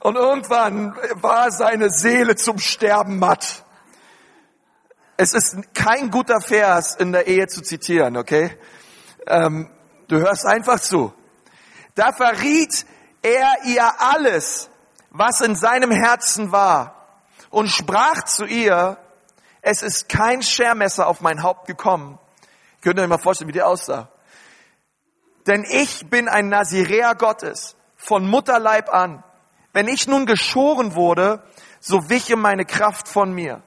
Und 0.00 0.16
irgendwann 0.16 0.96
war 1.14 1.52
seine 1.52 1.90
Seele 1.90 2.34
zum 2.34 2.58
Sterben 2.58 3.20
matt. 3.20 3.64
Es 5.16 5.34
ist 5.34 5.56
kein 5.74 6.10
guter 6.10 6.40
Vers 6.40 6.96
in 6.96 7.12
der 7.12 7.26
Ehe 7.26 7.46
zu 7.46 7.62
zitieren, 7.62 8.16
okay? 8.16 8.56
Ähm, 9.26 9.70
du 10.08 10.18
hörst 10.18 10.46
einfach 10.46 10.80
zu. 10.80 11.12
Da 11.94 12.12
verriet 12.12 12.86
er 13.22 13.52
ihr 13.64 14.00
alles, 14.00 14.70
was 15.10 15.40
in 15.40 15.54
seinem 15.54 15.90
Herzen 15.90 16.52
war 16.52 17.20
und 17.50 17.68
sprach 17.68 18.24
zu 18.24 18.44
ihr, 18.44 18.96
es 19.60 19.82
ist 19.82 20.08
kein 20.08 20.42
Schermesser 20.42 21.06
auf 21.06 21.20
mein 21.20 21.42
Haupt 21.42 21.66
gekommen. 21.66 22.18
Könnt 22.80 22.98
ihr 22.98 23.02
euch 23.02 23.08
mal 23.08 23.18
vorstellen, 23.18 23.48
wie 23.48 23.52
der 23.52 23.68
aussah? 23.68 24.08
Denn 25.46 25.64
ich 25.68 26.08
bin 26.08 26.28
ein 26.28 26.48
Naziräer 26.48 27.14
Gottes, 27.14 27.76
von 27.96 28.28
Mutterleib 28.28 28.92
an. 28.92 29.22
Wenn 29.72 29.86
ich 29.86 30.08
nun 30.08 30.26
geschoren 30.26 30.94
wurde, 30.94 31.42
so 31.80 32.08
wiche 32.08 32.36
meine 32.36 32.64
Kraft 32.64 33.08
von 33.08 33.32
mir. 33.32 33.62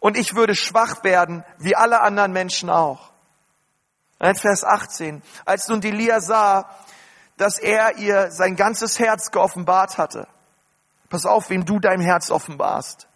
Und 0.00 0.16
ich 0.16 0.34
würde 0.34 0.54
schwach 0.54 1.04
werden, 1.04 1.44
wie 1.58 1.76
alle 1.76 2.00
anderen 2.00 2.32
Menschen 2.32 2.70
auch. 2.70 3.12
Vers 4.18 4.64
18. 4.64 5.22
Als 5.44 5.68
nun 5.68 5.80
die 5.80 5.90
Lia 5.90 6.20
sah, 6.20 6.70
dass 7.36 7.58
er 7.58 7.98
ihr 7.98 8.30
sein 8.30 8.56
ganzes 8.56 8.98
Herz 8.98 9.30
geoffenbart 9.30 9.98
hatte. 9.98 10.28
Pass 11.10 11.26
auf, 11.26 11.50
wem 11.50 11.64
du 11.64 11.78
dein 11.78 12.00
Herz 12.00 12.30
offenbarst. 12.30 13.08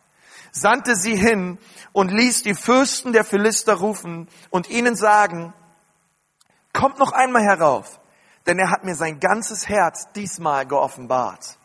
Sandte 0.51 0.97
sie 0.97 1.17
hin 1.17 1.59
und 1.93 2.11
ließ 2.11 2.43
die 2.43 2.55
Fürsten 2.55 3.13
der 3.13 3.25
Philister 3.25 3.75
rufen 3.75 4.29
und 4.51 4.69
ihnen 4.69 4.97
sagen, 4.97 5.53
kommt 6.73 6.99
noch 6.99 7.13
einmal 7.13 7.43
herauf, 7.43 8.01
denn 8.47 8.59
er 8.59 8.71
hat 8.71 8.85
mir 8.85 8.95
sein 8.95 9.21
ganzes 9.21 9.69
Herz 9.69 10.11
diesmal 10.15 10.67
geoffenbart. 10.67 11.59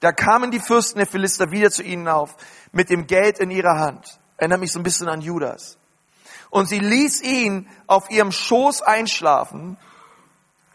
Da 0.00 0.12
kamen 0.12 0.50
die 0.50 0.60
Fürsten 0.60 0.98
der 0.98 1.06
Philister 1.06 1.50
wieder 1.50 1.70
zu 1.70 1.82
ihnen 1.82 2.08
auf, 2.08 2.34
mit 2.72 2.90
dem 2.90 3.06
Geld 3.06 3.38
in 3.38 3.50
ihrer 3.50 3.78
Hand. 3.78 4.18
Erinnert 4.36 4.60
mich 4.60 4.72
so 4.72 4.78
ein 4.78 4.84
bisschen 4.84 5.08
an 5.08 5.20
Judas. 5.20 5.78
Und 6.50 6.68
sie 6.68 6.78
ließ 6.78 7.22
ihn 7.22 7.68
auf 7.86 8.10
ihrem 8.10 8.32
Schoß 8.32 8.82
einschlafen. 8.82 9.76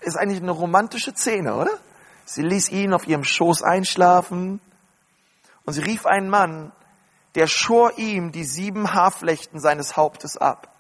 Ist 0.02 0.18
eigentlich 0.18 0.42
eine 0.42 0.52
romantische 0.52 1.14
Szene, 1.14 1.56
oder? 1.56 1.72
Sie 2.26 2.42
ließ 2.42 2.70
ihn 2.70 2.94
auf 2.94 3.08
ihrem 3.08 3.24
Schoß 3.24 3.62
einschlafen. 3.62 4.62
Und 5.66 5.74
sie 5.74 5.82
rief 5.82 6.06
einen 6.06 6.30
Mann, 6.30 6.72
der 7.36 7.48
schor 7.48 7.98
ihm 7.98 8.32
die 8.32 8.46
sieben 8.46 8.94
Haarflechten 8.94 9.60
seines 9.60 9.98
Hauptes 9.98 10.38
ab. 10.38 10.74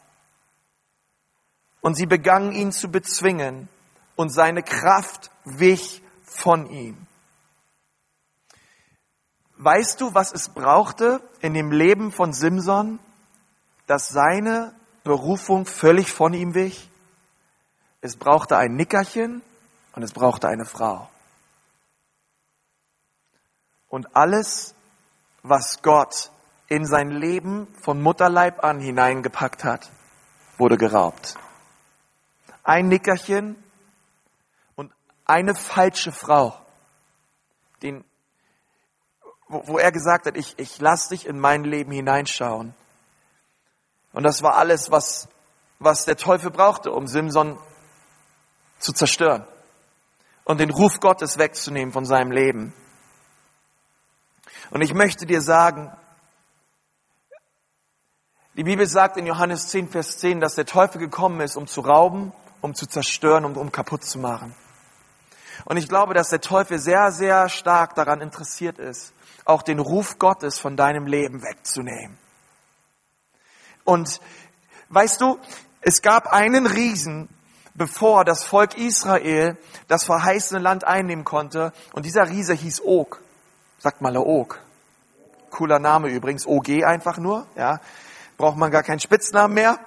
Und 1.81 1.95
sie 1.95 2.05
begangen 2.05 2.51
ihn 2.51 2.71
zu 2.71 2.89
bezwingen 2.89 3.67
und 4.15 4.29
seine 4.29 4.63
Kraft 4.63 5.31
wich 5.43 6.01
von 6.23 6.69
ihm. 6.69 7.05
Weißt 9.57 10.01
du, 10.01 10.13
was 10.13 10.33
es 10.33 10.49
brauchte 10.49 11.21
in 11.39 11.53
dem 11.53 11.71
Leben 11.71 12.11
von 12.11 12.33
Simson, 12.33 12.99
dass 13.87 14.09
seine 14.09 14.73
Berufung 15.03 15.65
völlig 15.65 16.11
von 16.11 16.33
ihm 16.33 16.53
wich? 16.53 16.89
Es 18.01 18.17
brauchte 18.17 18.57
ein 18.57 18.75
Nickerchen 18.75 19.41
und 19.93 20.03
es 20.03 20.11
brauchte 20.11 20.47
eine 20.47 20.65
Frau. 20.65 21.09
Und 23.87 24.15
alles, 24.15 24.75
was 25.41 25.81
Gott 25.81 26.31
in 26.67 26.85
sein 26.85 27.11
Leben 27.11 27.67
von 27.81 28.01
Mutterleib 28.01 28.63
an 28.63 28.79
hineingepackt 28.79 29.63
hat, 29.63 29.89
wurde 30.57 30.77
geraubt. 30.77 31.35
Ein 32.63 32.89
Nickerchen 32.89 33.55
und 34.75 34.91
eine 35.25 35.55
falsche 35.55 36.11
Frau, 36.11 36.59
den 37.81 38.03
wo, 39.47 39.63
wo 39.67 39.77
er 39.77 39.91
gesagt 39.91 40.25
hat, 40.25 40.37
ich, 40.37 40.57
ich 40.57 40.79
lass 40.79 41.09
dich 41.09 41.25
in 41.25 41.39
mein 41.39 41.63
Leben 41.63 41.91
hineinschauen. 41.91 42.73
Und 44.13 44.23
das 44.23 44.41
war 44.43 44.55
alles, 44.55 44.91
was, 44.91 45.27
was 45.79 46.05
der 46.05 46.17
Teufel 46.17 46.51
brauchte, 46.51 46.91
um 46.91 47.07
Simson 47.07 47.59
zu 48.79 48.93
zerstören 48.93 49.45
und 50.45 50.59
den 50.59 50.69
Ruf 50.69 50.99
Gottes 50.99 51.37
wegzunehmen 51.37 51.91
von 51.91 52.05
seinem 52.05 52.31
Leben. 52.31 52.73
Und 54.71 54.81
ich 54.81 54.93
möchte 54.93 55.25
dir 55.25 55.41
sagen, 55.41 55.91
die 58.55 58.63
Bibel 58.63 58.87
sagt 58.87 59.17
in 59.17 59.25
Johannes 59.25 59.67
10, 59.67 59.89
Vers 59.89 60.17
10, 60.19 60.39
dass 60.39 60.55
der 60.55 60.65
Teufel 60.65 60.99
gekommen 60.99 61.41
ist, 61.41 61.57
um 61.57 61.67
zu 61.67 61.81
rauben, 61.81 62.31
um 62.61 62.73
zu 62.73 62.87
zerstören 62.87 63.43
und 63.43 63.57
um 63.57 63.71
kaputt 63.71 64.05
zu 64.05 64.17
machen. 64.17 64.55
Und 65.65 65.77
ich 65.77 65.89
glaube, 65.89 66.13
dass 66.13 66.29
der 66.29 66.41
Teufel 66.41 66.79
sehr, 66.79 67.11
sehr 67.11 67.49
stark 67.49 67.95
daran 67.95 68.21
interessiert 68.21 68.77
ist, 68.79 69.13
auch 69.45 69.61
den 69.61 69.79
Ruf 69.79 70.19
Gottes 70.19 70.59
von 70.59 70.75
deinem 70.75 71.05
Leben 71.05 71.41
wegzunehmen. 71.43 72.17
Und 73.83 74.19
weißt 74.89 75.21
du, 75.21 75.39
es 75.81 76.01
gab 76.01 76.33
einen 76.33 76.65
Riesen, 76.65 77.29
bevor 77.75 78.25
das 78.25 78.43
Volk 78.43 78.77
Israel 78.77 79.57
das 79.87 80.05
verheißene 80.05 80.59
Land 80.59 80.83
einnehmen 80.83 81.23
konnte. 81.23 81.71
Und 81.93 82.05
dieser 82.05 82.27
Riese 82.27 82.53
hieß 82.53 82.81
Og. 82.81 83.21
Sagt 83.77 84.01
mal 84.01 84.17
Og. 84.17 84.59
Cooler 85.51 85.79
Name 85.79 86.09
übrigens. 86.09 86.47
OG 86.47 86.83
einfach 86.83 87.17
nur. 87.19 87.45
Ja. 87.55 87.79
Braucht 88.37 88.57
man 88.57 88.71
gar 88.71 88.83
keinen 88.83 88.99
Spitznamen 88.99 89.53
mehr. 89.53 89.79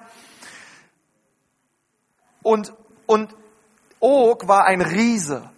Und, 2.41 2.73
und 3.05 3.35
Og 3.99 4.47
war 4.47 4.63
ein 4.65 4.81
Riese. 4.81 5.49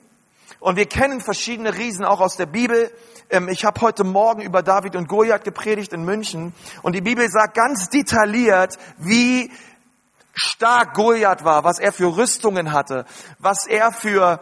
Und 0.59 0.75
wir 0.75 0.87
kennen 0.87 1.21
verschiedene 1.21 1.77
Riesen 1.77 2.05
auch 2.05 2.19
aus 2.19 2.37
der 2.37 2.45
Bibel. 2.45 2.91
Ähm, 3.31 3.47
ich 3.47 3.63
habe 3.63 3.79
heute 3.79 4.03
Morgen 4.03 4.41
über 4.41 4.61
David 4.61 4.97
und 4.97 5.07
Goliath 5.07 5.45
gepredigt 5.45 5.93
in 5.93 6.03
München 6.03 6.53
und 6.81 6.93
die 6.93 7.01
Bibel 7.01 7.29
sagt 7.29 7.53
ganz 7.53 7.87
detailliert, 7.89 8.77
wie 8.97 9.49
stark 10.33 10.93
Goliath 10.93 11.45
war, 11.45 11.63
was 11.63 11.79
er 11.79 11.93
für 11.93 12.17
Rüstungen 12.17 12.73
hatte, 12.73 13.05
was 13.39 13.67
er 13.67 13.93
für 13.93 14.41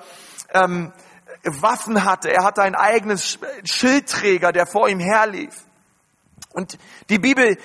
ähm, 0.55 0.91
Waffen 1.43 2.03
hatte. 2.03 2.31
Er 2.31 2.43
hatte 2.43 2.63
ein 2.63 2.73
eigenes 2.73 3.37
Schildträger, 3.63 4.51
der 4.51 4.65
vor 4.65 4.89
ihm 4.89 4.99
herlief. 4.99 5.53
Und 6.53 6.79
die 7.09 7.19
Bibel, 7.19 7.59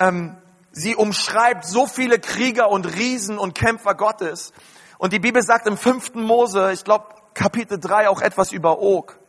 ähm, 0.00 0.36
sie 0.72 0.96
umschreibt 0.96 1.66
so 1.66 1.86
viele 1.86 2.18
Krieger 2.18 2.68
und 2.68 2.84
Riesen 2.96 3.38
und 3.38 3.54
Kämpfer 3.54 3.94
Gottes. 3.94 4.52
Und 4.98 5.12
die 5.12 5.20
Bibel 5.20 5.42
sagt 5.42 5.68
im 5.68 5.76
fünften 5.76 6.24
Mose, 6.24 6.72
ich 6.72 6.82
glaube 6.82 7.14
Kapitel 7.32 7.78
3 7.78 8.08
auch 8.08 8.20
etwas 8.20 8.50
über 8.50 8.80
Og. 8.80 9.23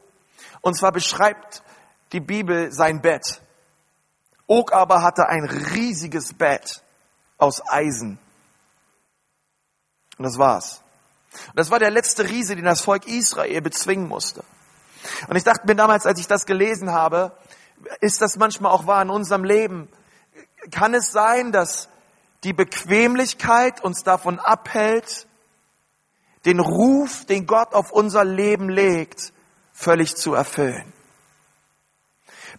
Und 0.62 0.76
zwar 0.76 0.91
beschreibt 0.91 1.63
die 2.12 2.19
Bibel 2.19 2.71
sein 2.71 3.02
Bett. 3.02 3.41
Og 4.48 4.74
aber 4.74 5.02
hatte 5.02 5.28
ein 5.28 5.45
riesiges 5.45 6.34
Bett 6.34 6.84
aus 7.38 7.62
Eisen. 7.67 8.19
Und 10.17 10.24
das 10.24 10.38
war's. 10.38 10.82
Und 11.48 11.60
das 11.60 11.71
war 11.71 11.80
der 11.80 11.91
letzte 11.91 12.30
Riese, 12.30 12.56
den 12.56 12.65
das 12.65 12.82
Volk 12.82 13.08
Israel 13.08 13.62
bezwingen 13.62 14.08
musste. 14.08 14.43
Und 15.28 15.36
ich 15.36 15.43
dachte 15.43 15.67
mir 15.67 15.76
damals, 15.76 16.06
als 16.06 16.19
ich 16.19 16.28
das 16.28 16.45
gelesen 16.45 16.91
habe, 16.91 17.32
ist 18.00 18.21
das 18.21 18.38
manchmal 18.38 18.71
auch 18.71 18.88
wahr 18.88 19.02
in 19.02 19.10
unserem 19.10 19.43
Leben? 19.43 19.89
Kann 20.71 20.93
es 20.93 21.12
sein, 21.12 21.52
dass 21.52 21.89
die 22.43 22.54
Bequemlichkeit 22.54 23.84
uns 23.84 24.04
davon 24.04 24.39
abhält, 24.39 25.28
den 26.45 26.60
Ruf, 26.60 27.26
den 27.26 27.48
Gott 27.48 27.74
auf 27.74 27.91
unser 27.91 28.24
Leben 28.24 28.69
legt, 28.69 29.34
völlig 29.75 30.15
zu 30.15 30.33
erfüllen. 30.33 30.91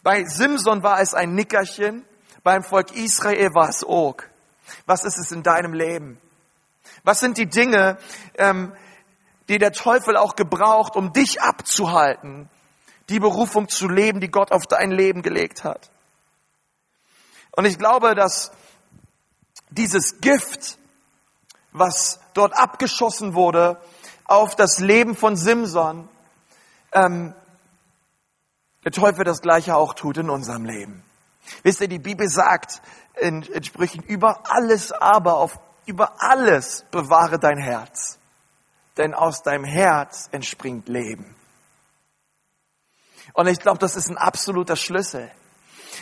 Bei 0.02 0.24
Simson 0.24 0.82
war 0.82 1.00
es 1.00 1.14
ein 1.14 1.34
Nickerchen, 1.34 2.04
beim 2.44 2.62
Volk 2.62 2.94
Israel 2.94 3.54
war 3.54 3.68
es 3.68 3.82
Og. 3.82 4.22
Was 4.84 5.04
ist 5.04 5.18
es 5.18 5.32
in 5.32 5.42
deinem 5.42 5.72
Leben? 5.72 6.20
Was 7.02 7.20
sind 7.20 7.38
die 7.38 7.46
Dinge, 7.48 7.98
ähm, 8.36 8.72
die 9.48 9.58
der 9.58 9.72
Teufel 9.72 10.16
auch 10.16 10.36
gebraucht, 10.36 10.94
um 10.94 11.12
dich 11.12 11.40
abzuhalten, 11.40 12.48
die 13.08 13.18
Berufung 13.18 13.68
zu 13.68 13.88
leben, 13.88 14.20
die 14.20 14.30
Gott 14.30 14.52
auf 14.52 14.66
dein 14.66 14.90
Leben 14.90 15.22
gelegt 15.22 15.64
hat? 15.64 15.90
Und 17.52 17.64
ich 17.64 17.78
glaube, 17.78 18.14
dass 18.14 18.52
dieses 19.70 20.20
Gift, 20.20 20.78
was 21.72 22.20
dort 22.34 22.56
abgeschossen 22.56 23.34
wurde 23.34 23.80
auf 24.24 24.54
das 24.54 24.78
Leben 24.78 25.16
von 25.16 25.36
Simson, 25.36 26.08
ähm, 26.92 27.34
der 28.84 28.92
Teufel 28.92 29.24
das 29.24 29.40
Gleiche 29.40 29.76
auch 29.76 29.94
tut 29.94 30.18
in 30.18 30.30
unserem 30.30 30.64
Leben. 30.64 31.02
Wisst 31.62 31.80
ihr, 31.80 31.88
die 31.88 31.98
Bibel 31.98 32.28
sagt 32.28 32.80
in, 33.20 33.42
in 33.42 33.64
Sprüchen, 33.64 34.02
über 34.02 34.50
alles 34.50 34.92
aber, 34.92 35.36
auf, 35.36 35.58
über 35.86 36.14
alles 36.22 36.84
bewahre 36.90 37.38
dein 37.38 37.58
Herz. 37.58 38.18
Denn 38.96 39.14
aus 39.14 39.42
deinem 39.42 39.64
Herz 39.64 40.28
entspringt 40.32 40.88
Leben. 40.88 41.34
Und 43.32 43.48
ich 43.48 43.58
glaube, 43.58 43.78
das 43.78 43.96
ist 43.96 44.08
ein 44.08 44.18
absoluter 44.18 44.76
Schlüssel. 44.76 45.30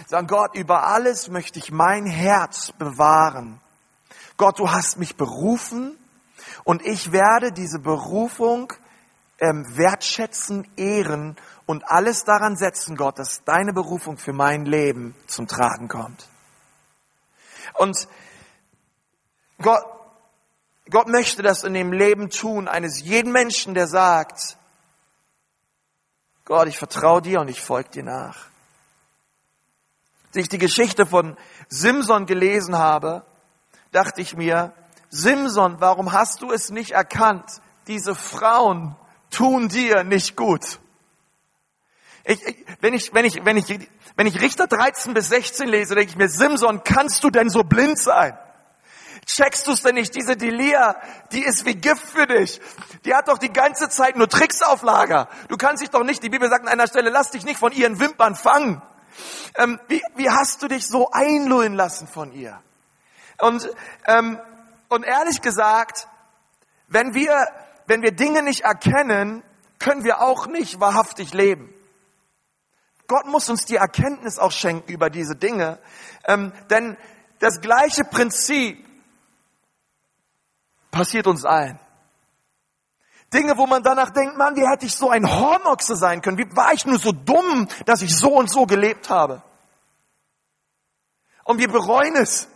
Sagen, 0.07 0.27
Gott, 0.27 0.55
über 0.55 0.85
alles 0.87 1.29
möchte 1.29 1.59
ich 1.59 1.73
mein 1.73 2.07
Herz 2.07 2.73
bewahren. 2.73 3.61
Gott, 4.37 4.59
du 4.59 4.71
hast 4.71 4.99
mich 4.99 5.17
berufen 5.17 5.97
und 6.65 6.83
ich 6.85 7.13
werde 7.13 7.53
diese 7.53 7.79
Berufung 7.79 8.73
ähm, 9.45 9.77
wertschätzen, 9.77 10.67
ehren 10.77 11.37
und 11.67 11.87
alles 11.91 12.25
daran 12.25 12.57
setzen, 12.57 12.97
Gott, 12.97 13.19
dass 13.19 13.45
deine 13.45 13.73
Berufung 13.73 14.17
für 14.17 14.33
mein 14.33 14.65
Leben 14.65 15.15
zum 15.27 15.47
Tragen 15.47 15.89
kommt. 15.89 16.27
Und 17.75 18.09
Gott, 19.61 19.85
Gott 20.91 21.09
möchte 21.09 21.43
das 21.43 21.65
in 21.65 21.75
dem 21.75 21.93
Leben 21.93 22.31
tun 22.31 22.69
eines 22.69 23.03
jeden 23.03 23.33
Menschen, 23.33 23.75
der 23.75 23.87
sagt, 23.87 24.57
Gott, 26.45 26.69
ich 26.69 26.79
vertraue 26.79 27.23
dir 27.23 27.41
und 27.41 27.49
ich 27.49 27.61
folge 27.61 27.91
dir 27.91 28.05
nach. 28.05 28.47
Als 30.29 30.37
ich 30.37 30.49
die 30.49 30.59
Geschichte 30.59 31.07
von 31.07 31.37
Simson 31.69 32.27
gelesen 32.27 32.77
habe, 32.77 33.25
dachte 33.93 34.21
ich 34.21 34.37
mir, 34.37 34.73
Simson, 35.09 35.81
warum 35.81 36.13
hast 36.13 36.43
du 36.43 36.51
es 36.51 36.71
nicht 36.71 36.91
erkannt? 36.91 37.63
Diese 37.87 38.15
Frauen 38.15 38.97
tun 39.35 39.69
dir 39.69 40.05
nicht 40.05 40.37
gut. 40.37 40.79
Ich, 42.25 42.43
ich, 42.47 42.65
wenn, 42.81 42.95
ich, 42.95 43.13
wenn, 43.13 43.25
ich, 43.25 43.45
wenn, 43.45 43.57
ich, 43.57 43.89
wenn 44.17 44.27
ich 44.27 44.41
Richter 44.41 44.67
13 44.67 45.13
bis 45.15 45.29
16 45.29 45.69
lese, 45.69 45.95
denke 45.95 46.11
ich 46.11 46.17
mir, 46.17 46.29
Simson, 46.29 46.83
kannst 46.85 47.23
du 47.23 47.31
denn 47.31 47.51
so 47.51 47.63
blind 47.65 47.99
sein? 47.99 48.39
Checkst 49.27 49.67
du 49.67 49.73
es 49.73 49.83
denn 49.83 49.95
nicht? 49.95 50.15
Diese 50.15 50.37
Delia, 50.37 50.97
die 51.33 51.43
ist 51.43 51.65
wie 51.65 51.75
Gift 51.75 52.07
für 52.07 52.27
dich. 52.27 52.61
Die 53.05 53.15
hat 53.15 53.29
doch 53.29 53.39
die 53.39 53.53
ganze 53.53 53.89
Zeit 53.89 54.17
nur 54.17 54.29
Tricks 54.29 54.63
auf 54.63 54.83
Lager. 54.83 55.29
Du 55.49 55.57
kannst 55.57 55.83
dich 55.83 55.91
doch 55.91 56.05
nicht, 56.05 56.23
die 56.23 56.29
Bibel 56.29 56.49
sagt 56.49 56.67
an 56.67 56.73
einer 56.73 56.87
Stelle, 56.87 57.11
lass 57.11 57.31
dich 57.31 57.45
nicht 57.45 57.59
von 57.59 57.73
ihren 57.73 58.01
Wimpern 58.01 58.35
fangen. 58.35 58.83
Ähm, 59.57 59.81
wie, 59.89 60.03
wie 60.17 60.29
hast 60.29 60.63
du 60.63 60.69
dich 60.69 60.87
so 60.87 61.11
einlullen 61.11 61.75
lassen 61.75 62.07
von 62.07 62.33
ihr? 62.33 62.61
Und, 63.39 63.69
ähm, 64.07 64.39
und 64.89 65.05
ehrlich 65.05 65.41
gesagt, 65.41 66.07
wenn 66.89 67.15
wir, 67.15 67.47
wenn 67.87 68.03
wir 68.03 68.13
Dinge 68.13 68.43
nicht 68.43 68.63
erkennen, 68.63 69.43
können 69.79 70.05
wir 70.05 70.21
auch 70.21 70.47
nicht 70.47 70.81
wahrhaftig 70.81 71.35
leben. 71.35 71.73
Gott 73.07 73.27
muss 73.27 73.49
uns 73.51 73.65
die 73.67 73.77
Erkenntnis 73.77 74.39
auch 74.39 74.53
schenken 74.53 74.91
über 74.91 75.11
diese 75.11 75.37
Dinge. 75.37 75.79
Ähm, 76.27 76.53
denn 76.71 76.97
das 77.39 77.61
gleiche 77.61 78.05
Prinzip 78.05 78.83
passiert 80.91 81.27
uns 81.27 81.45
allen. 81.45 81.79
Dinge, 83.33 83.59
wo 83.59 83.67
man 83.67 83.83
danach 83.83 84.11
denkt, 84.11 84.37
Mann, 84.37 84.57
wie 84.57 84.67
hätte 84.67 84.87
ich 84.87 84.95
so 84.95 85.11
ein 85.11 85.29
Hornochse 85.29 85.97
sein 85.97 86.23
können? 86.23 86.39
Wie 86.39 86.57
war 86.57 86.73
ich 86.73 86.87
nur 86.87 86.99
so 86.99 87.13
dumm, 87.13 87.69
dass 87.85 88.01
ich 88.01 88.17
so 88.17 88.35
und 88.35 88.49
so 88.49 88.65
gelebt 88.65 89.11
habe? 89.11 89.43
Und 91.43 91.59
wir 91.59 91.69
bereuen 91.69 92.17
es. 92.17 92.49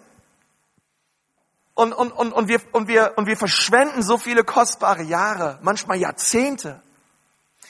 Und, 1.78 1.92
und, 1.92 2.10
und, 2.10 2.32
und, 2.32 2.48
wir, 2.48 2.60
und, 2.72 2.88
wir, 2.88 3.12
und 3.14 3.26
wir 3.26 3.36
verschwenden 3.36 4.02
so 4.02 4.18
viele 4.18 4.42
kostbare 4.42 5.04
Jahre, 5.04 5.60
manchmal 5.62 5.96
Jahrzehnte. 5.98 6.82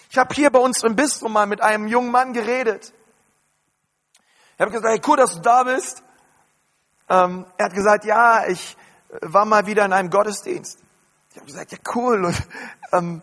Ich 0.08 0.16
habe 0.16 0.34
hier 0.34 0.48
bei 0.48 0.58
uns 0.58 0.82
im 0.82 0.96
Bistro 0.96 1.28
mal 1.28 1.44
mit 1.44 1.60
einem 1.60 1.86
jungen 1.88 2.10
Mann 2.10 2.32
geredet. 2.32 2.94
Ich 4.54 4.60
habe 4.60 4.70
gesagt, 4.70 4.88
hey, 4.88 5.02
cool, 5.06 5.18
dass 5.18 5.34
du 5.34 5.40
da 5.42 5.64
bist. 5.64 6.02
Ähm, 7.10 7.44
er 7.58 7.66
hat 7.66 7.74
gesagt, 7.74 8.06
ja, 8.06 8.46
ich 8.46 8.78
war 9.20 9.44
mal 9.44 9.66
wieder 9.66 9.84
in 9.84 9.92
einem 9.92 10.08
Gottesdienst. 10.08 10.78
Ich 11.32 11.36
habe 11.36 11.44
gesagt, 11.44 11.72
ja 11.72 11.78
cool. 11.94 12.24
Und, 12.24 12.42
ähm, 12.92 13.22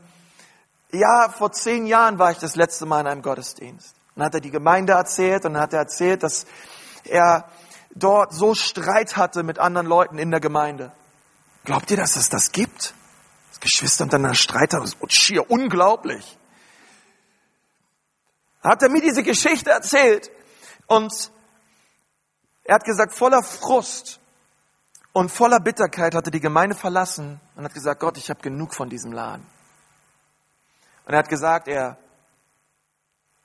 ja, 0.91 1.30
vor 1.30 1.52
zehn 1.52 1.88
Jahren 1.88 2.19
war 2.19 2.30
ich 2.30 2.38
das 2.38 2.56
letzte 2.56 2.86
Mal 2.86 3.00
in 3.00 3.08
einem 3.08 3.21
Gottesdienst. 3.24 3.95
Dann 4.13 4.26
hat 4.26 4.36
er 4.36 4.39
die 4.39 4.52
Gemeinde 4.52 4.93
erzählt 4.93 5.45
und 5.45 5.54
dann 5.54 5.63
hat 5.63 5.74
er 5.74 5.80
erzählt, 5.80 6.21
dass 6.21 6.45
er 7.06 7.50
dort 7.96 8.34
so 8.34 8.54
Streit 8.54 9.18
hatte 9.18 9.44
mit 9.44 9.58
anderen 9.58 9.88
Leuten 9.88 10.18
in 10.18 10.30
der 10.30 10.40
Gemeinde. 10.40 10.92
Glaubt 11.64 11.90
ihr, 11.90 11.98
dass 11.98 12.16
es 12.16 12.30
das 12.30 12.52
gibt? 12.52 12.94
Dass 13.50 13.60
Geschwister 13.62 14.06
miteinander 14.06 14.36
Streit 14.36 14.74
haben, 14.74 14.82
das 14.82 14.94
ist 14.94 15.14
schier 15.14 15.50
unglaublich. 15.50 16.38
Hat 18.62 18.82
er 18.84 18.90
mir 18.90 19.02
diese 19.02 19.24
Geschichte 19.24 19.72
erzählt 19.72 20.30
und 20.88 21.32
er 22.64 22.76
hat 22.76 22.84
gesagt, 22.84 23.14
voller 23.14 23.44
Frust 23.44 24.20
und 25.14 25.30
voller 25.30 25.60
Bitterkeit 25.60 26.16
hat 26.16 26.28
er 26.28 26.32
die 26.32 26.40
Gemeinde 26.40 26.76
verlassen 26.76 27.40
und 27.56 27.64
hat 27.64 27.74
gesagt, 27.74 28.00
Gott, 28.02 28.18
ich 28.18 28.30
habe 28.30 28.42
genug 28.42 28.74
von 28.74 28.90
diesem 28.90 29.12
Laden. 29.12 29.46
Und 31.06 31.14
er 31.14 31.20
hat 31.20 31.30
gesagt, 31.30 31.68
er 31.68 31.98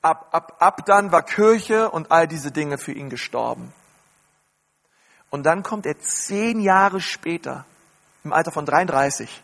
ab, 0.00 0.28
ab, 0.32 0.56
ab 0.58 0.86
dann 0.86 1.12
war 1.12 1.22
Kirche 1.22 1.90
und 1.90 2.10
all 2.10 2.26
diese 2.26 2.50
Dinge 2.50 2.78
für 2.78 2.92
ihn 2.92 3.10
gestorben. 3.10 3.74
Und 5.30 5.44
dann 5.44 5.62
kommt 5.62 5.86
er 5.86 5.98
zehn 6.00 6.60
Jahre 6.60 7.00
später, 7.00 7.64
im 8.24 8.32
Alter 8.32 8.50
von 8.50 8.66
33, 8.66 9.42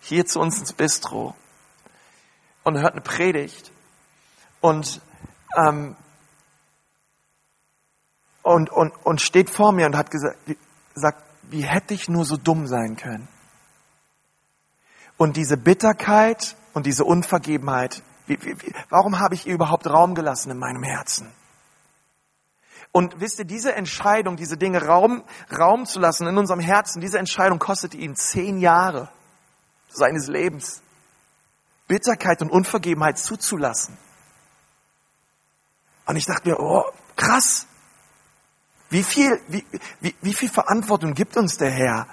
hier 0.00 0.24
zu 0.24 0.40
uns 0.40 0.58
ins 0.58 0.72
Bistro 0.72 1.34
und 2.62 2.78
hört 2.78 2.92
eine 2.92 3.00
Predigt 3.00 3.72
und, 4.60 5.00
ähm, 5.56 5.96
und, 8.42 8.70
und, 8.70 8.92
und 9.04 9.20
steht 9.20 9.50
vor 9.50 9.72
mir 9.72 9.86
und 9.86 9.96
hat 9.96 10.10
gesagt, 10.10 10.38
sagt, 10.94 11.22
wie 11.42 11.62
hätte 11.62 11.94
ich 11.94 12.08
nur 12.08 12.24
so 12.24 12.36
dumm 12.36 12.66
sein 12.66 12.96
können? 12.96 13.28
Und 15.16 15.36
diese 15.36 15.56
Bitterkeit 15.56 16.56
und 16.72 16.86
diese 16.86 17.04
Unvergebenheit, 17.04 18.02
wie, 18.26 18.40
wie, 18.42 18.74
warum 18.90 19.18
habe 19.18 19.34
ich 19.34 19.46
ihr 19.46 19.54
überhaupt 19.54 19.86
Raum 19.86 20.14
gelassen 20.14 20.50
in 20.50 20.58
meinem 20.58 20.82
Herzen? 20.82 21.32
Und 22.96 23.20
wisst 23.20 23.38
ihr, 23.38 23.44
diese 23.44 23.74
Entscheidung, 23.74 24.36
diese 24.36 24.56
Dinge 24.56 24.86
Raum, 24.86 25.22
Raum 25.54 25.84
zu 25.84 26.00
lassen 26.00 26.26
in 26.28 26.38
unserem 26.38 26.60
Herzen, 26.60 27.02
diese 27.02 27.18
Entscheidung 27.18 27.58
kostete 27.58 27.98
ihn 27.98 28.16
zehn 28.16 28.58
Jahre 28.58 29.10
seines 29.90 30.28
Lebens. 30.28 30.80
Bitterkeit 31.88 32.40
und 32.40 32.50
Unvergebenheit 32.50 33.18
zuzulassen. 33.18 33.98
Und 36.06 36.16
ich 36.16 36.24
dachte 36.24 36.48
mir, 36.48 36.58
oh, 36.58 36.84
krass. 37.16 37.66
Wie 38.88 39.02
viel, 39.02 39.42
wie, 39.48 39.66
wie, 40.00 40.14
wie 40.22 40.32
viel 40.32 40.48
Verantwortung 40.48 41.12
gibt 41.12 41.36
uns 41.36 41.58
der 41.58 41.70
Herr, 41.70 42.06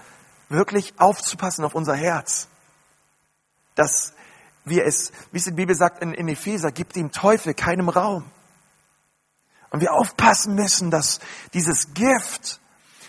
wirklich 0.50 0.96
aufzupassen 0.98 1.64
auf 1.64 1.76
unser 1.76 1.96
Herz? 1.96 2.50
Dass 3.76 4.12
wir 4.66 4.84
es, 4.84 5.14
wie 5.32 5.38
es 5.38 5.46
die 5.46 5.52
Bibel 5.52 5.76
sagt 5.76 6.02
in, 6.02 6.14
in 6.14 6.28
Epheser, 6.28 6.74
gibt 6.74 6.98
dem 6.98 7.14
Teufel 7.14 7.54
keinem 7.54 7.88
Raum. 7.88 8.30
Und 9.74 9.82
wir 9.82 9.92
aufpassen 9.92 10.54
müssen, 10.54 10.92
dass 10.92 11.20
dieses 11.56 11.96
Gift, 11.96 12.60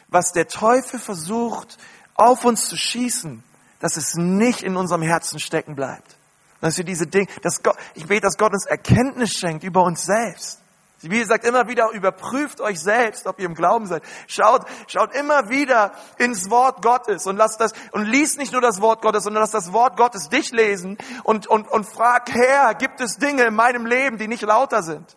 was 0.09 0.33
der 0.33 0.49
Teufel 0.49 0.99
versucht, 0.99 1.77
auf 2.15 2.47
uns 2.47 2.69
zu 2.69 2.79
schießen, 2.79 3.45
dass 3.81 3.99
es 3.99 4.15
nicht 4.15 4.63
in 4.63 4.75
unserem 4.75 5.03
Herzen 5.03 5.39
stecken 5.39 5.77
bleibt. 5.77 6.17
Dass 6.63 6.79
wir 6.79 6.85
diese 6.85 7.07
Dinge, 7.07 7.27
dass 7.43 7.63
Gott, 7.63 7.77
ich 7.95 8.07
bete, 8.07 8.23
dass 8.23 8.39
Gott 8.39 8.55
uns 8.55 8.65
Erkenntnis 8.65 9.35
schenkt 9.35 9.63
über 9.63 9.83
uns 9.83 10.07
selbst. 10.07 10.63
Die 11.03 11.11
Bibel 11.11 11.27
sagt 11.27 11.45
immer 11.45 11.69
wieder, 11.69 11.91
überprüft 11.91 12.63
euch 12.63 12.81
selbst, 12.81 13.27
ob 13.27 13.39
ihr 13.41 13.45
im 13.45 13.55
Glauben 13.55 13.87
seid. 13.87 14.03
Schaut, 14.27 14.63
schaut 14.87 15.15
immer 15.15 15.51
wieder 15.51 15.93
ins 16.17 16.49
Wort 16.49 16.81
Gottes 16.81 17.27
und 17.27 17.37
lasst 17.37 17.61
das, 17.61 17.75
und 17.93 18.07
liest 18.07 18.39
nicht 18.39 18.53
nur 18.53 18.63
das 18.63 18.81
Wort 18.81 19.03
Gottes, 19.03 19.25
sondern 19.25 19.43
lasst 19.43 19.53
das 19.53 19.75
Wort 19.75 19.99
Gottes 19.99 20.31
dich 20.31 20.51
lesen 20.51 20.97
und, 21.25 21.47
und, 21.47 21.69
und 21.71 21.85
frag, 21.85 22.33
Herr, 22.33 22.73
gibt 22.73 23.03
es 23.03 23.19
Dinge 23.19 23.43
in 23.43 23.55
meinem 23.55 23.85
Leben, 23.85 24.17
die 24.17 24.29
nicht 24.29 24.45
lauter 24.45 24.83
sind? 24.83 25.15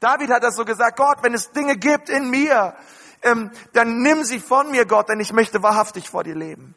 David 0.00 0.30
hat 0.30 0.42
das 0.42 0.56
so 0.56 0.64
gesagt, 0.64 0.96
Gott, 0.96 1.18
wenn 1.22 1.34
es 1.34 1.52
Dinge 1.52 1.76
gibt 1.76 2.08
in 2.08 2.30
mir, 2.30 2.74
ähm, 3.22 3.50
dann 3.72 4.02
nimm 4.02 4.24
sie 4.24 4.40
von 4.40 4.70
mir, 4.70 4.86
Gott, 4.86 5.08
denn 5.08 5.20
ich 5.20 5.32
möchte 5.32 5.62
wahrhaftig 5.62 6.08
vor 6.08 6.24
dir 6.24 6.34
leben. 6.34 6.74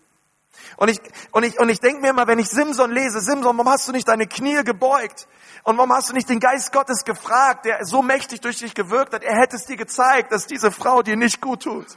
Und 0.77 0.89
ich, 0.89 0.99
und 1.31 1.43
ich, 1.43 1.59
und 1.59 1.69
ich 1.69 1.79
denke 1.79 2.01
mir 2.01 2.09
immer, 2.09 2.27
wenn 2.27 2.39
ich 2.39 2.49
Simson 2.49 2.91
lese, 2.91 3.21
Simson, 3.21 3.57
warum 3.57 3.69
hast 3.69 3.87
du 3.87 3.91
nicht 3.91 4.07
deine 4.07 4.27
Knie 4.27 4.63
gebeugt? 4.63 5.27
Und 5.63 5.77
warum 5.77 5.93
hast 5.93 6.09
du 6.09 6.13
nicht 6.13 6.29
den 6.29 6.39
Geist 6.39 6.71
Gottes 6.73 7.03
gefragt, 7.05 7.65
der 7.65 7.85
so 7.85 8.01
mächtig 8.01 8.41
durch 8.41 8.57
dich 8.59 8.73
gewirkt 8.73 9.13
hat? 9.13 9.23
Er 9.23 9.37
hätte 9.37 9.55
es 9.55 9.65
dir 9.65 9.77
gezeigt, 9.77 10.31
dass 10.31 10.47
diese 10.47 10.71
Frau 10.71 11.01
dir 11.01 11.15
nicht 11.15 11.41
gut 11.41 11.63
tut. 11.63 11.87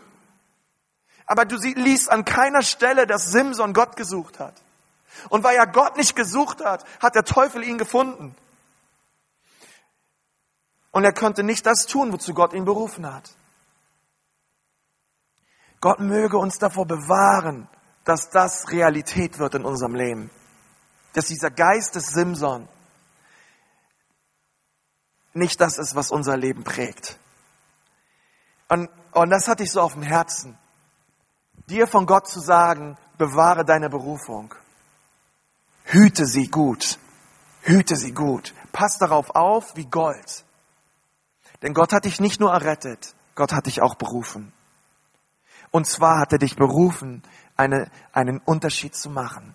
Aber 1.27 1.45
du 1.45 1.57
liest 1.57 2.11
an 2.11 2.25
keiner 2.25 2.63
Stelle, 2.63 3.07
dass 3.07 3.33
Simson 3.33 3.73
Gott 3.73 3.97
gesucht 3.97 4.39
hat. 4.39 4.55
Und 5.29 5.43
weil 5.43 5.57
er 5.57 5.67
Gott 5.67 5.97
nicht 5.97 6.15
gesucht 6.15 6.65
hat, 6.65 6.85
hat 7.01 7.15
der 7.15 7.25
Teufel 7.25 7.65
ihn 7.65 7.79
gefunden. 7.79 8.37
Und 10.97 11.05
er 11.05 11.13
konnte 11.13 11.43
nicht 11.43 11.67
das 11.67 11.85
tun, 11.85 12.11
wozu 12.11 12.33
Gott 12.33 12.55
ihn 12.55 12.65
berufen 12.65 13.05
hat. 13.05 13.31
Gott 15.79 16.01
möge 16.01 16.39
uns 16.39 16.57
davor 16.57 16.87
bewahren, 16.87 17.69
dass 18.05 18.31
das 18.31 18.71
Realität 18.71 19.39
wird 19.39 19.57
in 19.57 19.67
unserem 19.67 19.95
Leben. 19.95 20.31
Dass 21.13 21.27
dieser 21.27 21.51
Geist 21.51 21.97
des 21.97 22.07
Simson 22.07 22.67
nicht 25.35 25.61
das 25.61 25.77
ist, 25.77 25.97
was 25.97 26.11
unser 26.11 26.39
Leben 26.39 26.65
prägt. 26.65 27.19
Und, 28.71 28.89
und 29.13 29.29
das 29.29 29.49
hatte 29.49 29.65
ich 29.65 29.73
so 29.73 29.83
auf 29.83 29.93
dem 29.93 30.03
Herzen. 30.03 30.57
Dir 31.69 31.87
von 31.87 32.07
Gott 32.07 32.27
zu 32.27 32.41
sagen, 32.41 32.97
bewahre 33.19 33.67
deine 33.67 33.91
Berufung. 33.91 34.55
Hüte 35.85 36.25
sie 36.25 36.49
gut. 36.49 36.99
Hüte 37.61 37.97
sie 37.97 38.13
gut. 38.13 38.55
Pass 38.73 38.97
darauf 38.97 39.29
auf 39.35 39.77
wie 39.77 39.85
Gold. 39.85 40.46
Denn 41.63 41.75
Gott 41.75 41.93
hat 41.93 42.05
dich 42.05 42.21
nicht 42.21 42.41
nur 42.41 42.53
errettet, 42.53 43.15
Gott 43.35 43.53
hat 43.53 43.67
dich 43.67 43.83
auch 43.83 43.95
berufen. 43.95 44.53
Und 45.71 45.87
zwar 45.87 46.21
hat 46.21 46.33
er 46.33 46.39
dich 46.39 46.57
berufen, 46.57 47.23
eine, 47.57 47.91
einen 48.13 48.39
Unterschied 48.39 48.95
zu 48.95 49.11
machen. 49.11 49.55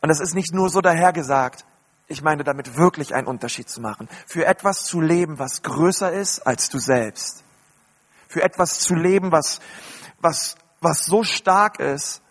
Und 0.00 0.10
es 0.10 0.20
ist 0.20 0.34
nicht 0.34 0.52
nur 0.52 0.68
so 0.68 0.80
dahergesagt, 0.80 1.64
ich 2.08 2.22
meine 2.22 2.44
damit 2.44 2.76
wirklich 2.76 3.14
einen 3.14 3.26
Unterschied 3.26 3.68
zu 3.68 3.80
machen. 3.80 4.08
Für 4.26 4.46
etwas 4.46 4.84
zu 4.84 5.00
leben, 5.00 5.38
was 5.38 5.62
größer 5.62 6.12
ist 6.12 6.46
als 6.46 6.68
du 6.68 6.78
selbst. 6.78 7.42
Für 8.28 8.42
etwas 8.42 8.78
zu 8.78 8.94
leben, 8.94 9.32
was, 9.32 9.60
was, 10.20 10.56
was 10.80 11.04
so 11.06 11.24
stark 11.24 11.80
ist, 11.80 12.22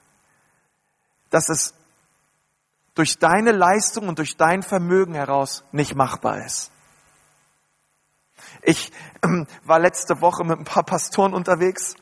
dass 1.30 1.50
es 1.50 1.74
durch 2.94 3.20
deine 3.20 3.52
Leistung 3.52 4.08
und 4.08 4.20
durch 4.20 4.38
dein 4.38 4.64
Vermögen 4.64 5.16
heraus 5.16 5.66
nicht 5.72 5.96
machbar 5.96 6.46
ist. 6.46 6.72
Ich 8.62 8.92
ähm, 9.24 9.48
war 9.64 9.80
letzte 9.80 10.22
Woche 10.22 10.44
mit 10.44 10.60
ein 10.60 10.66
paar 10.66 10.84
Pastoren 10.84 11.34
unterwegs 11.34 11.96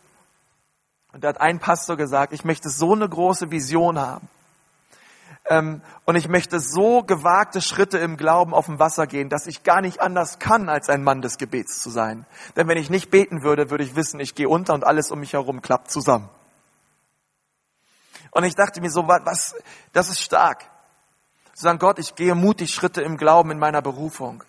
und 1.14 1.24
da 1.24 1.30
hat 1.30 1.40
ein 1.40 1.60
Pastor 1.60 1.96
gesagt, 1.96 2.34
ich 2.34 2.44
möchte 2.44 2.70
so 2.70 2.94
eine 2.94 3.08
große 3.08 3.52
Vision 3.52 4.00
haben. 4.00 4.28
Ähm, 5.46 5.82
und 6.06 6.16
ich 6.16 6.28
möchte 6.28 6.60
so 6.60 7.04
gewagte 7.04 7.62
Schritte 7.62 7.98
im 8.00 8.18
Glauben 8.18 8.54
auf 8.54 8.66
dem 8.66 8.80
Wasser 8.80 9.08
gehen, 9.08 9.30
dass 9.30 9.46
ich 9.46 9.64
gar 9.64 9.82
nicht 9.82 10.02
anders 10.02 10.40
kann, 10.40 10.70
als 10.70 10.90
ein 10.90 11.04
Mann 11.04 11.22
des 11.22 11.38
Gebets 11.38 11.82
zu 11.82 11.90
sein. 11.90 12.26
Denn 12.56 12.68
wenn 12.68 12.78
ich 12.78 12.90
nicht 12.90 13.12
beten 13.12 13.44
würde, 13.44 13.70
würde 13.70 13.84
ich 13.84 13.96
wissen, 13.96 14.20
ich 14.20 14.36
gehe 14.36 14.50
unter 14.50 14.74
und 14.74 14.86
alles 14.86 15.12
um 15.12 15.20
mich 15.20 15.34
herum 15.34 15.62
klappt 15.62 15.92
zusammen. 15.92 16.30
Und 18.32 18.46
ich 18.46 18.56
dachte 18.56 18.82
mir 18.82 18.90
so, 18.90 19.08
was, 19.08 19.56
das 19.92 20.10
ist 20.10 20.22
stark. 20.22 20.64
Zu 21.54 21.64
sagen, 21.64 21.78
Gott, 21.78 22.00
ich 22.00 22.16
gehe 22.16 22.34
mutig 22.34 22.74
Schritte 22.74 23.02
im 23.02 23.18
Glauben 23.18 23.52
in 23.52 23.60
meiner 23.60 23.82
Berufung. 23.82 24.44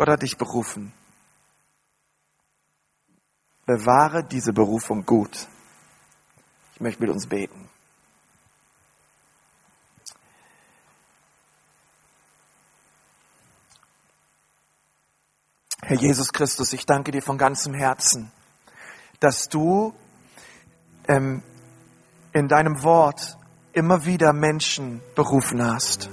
Gott 0.00 0.08
hat 0.08 0.22
dich 0.22 0.38
berufen. 0.38 0.94
Bewahre 3.66 4.24
diese 4.24 4.54
Berufung 4.54 5.04
gut. 5.04 5.46
Ich 6.72 6.80
möchte 6.80 7.02
mit 7.02 7.10
uns 7.10 7.26
beten. 7.26 7.68
Herr 15.82 15.98
Jesus 15.98 16.32
Christus, 16.32 16.72
ich 16.72 16.86
danke 16.86 17.10
dir 17.10 17.20
von 17.20 17.36
ganzem 17.36 17.74
Herzen, 17.74 18.32
dass 19.18 19.50
du 19.50 19.92
ähm, 21.08 21.42
in 22.32 22.48
deinem 22.48 22.82
Wort 22.82 23.36
immer 23.74 24.06
wieder 24.06 24.32
Menschen 24.32 25.02
berufen 25.14 25.62
hast. 25.62 26.08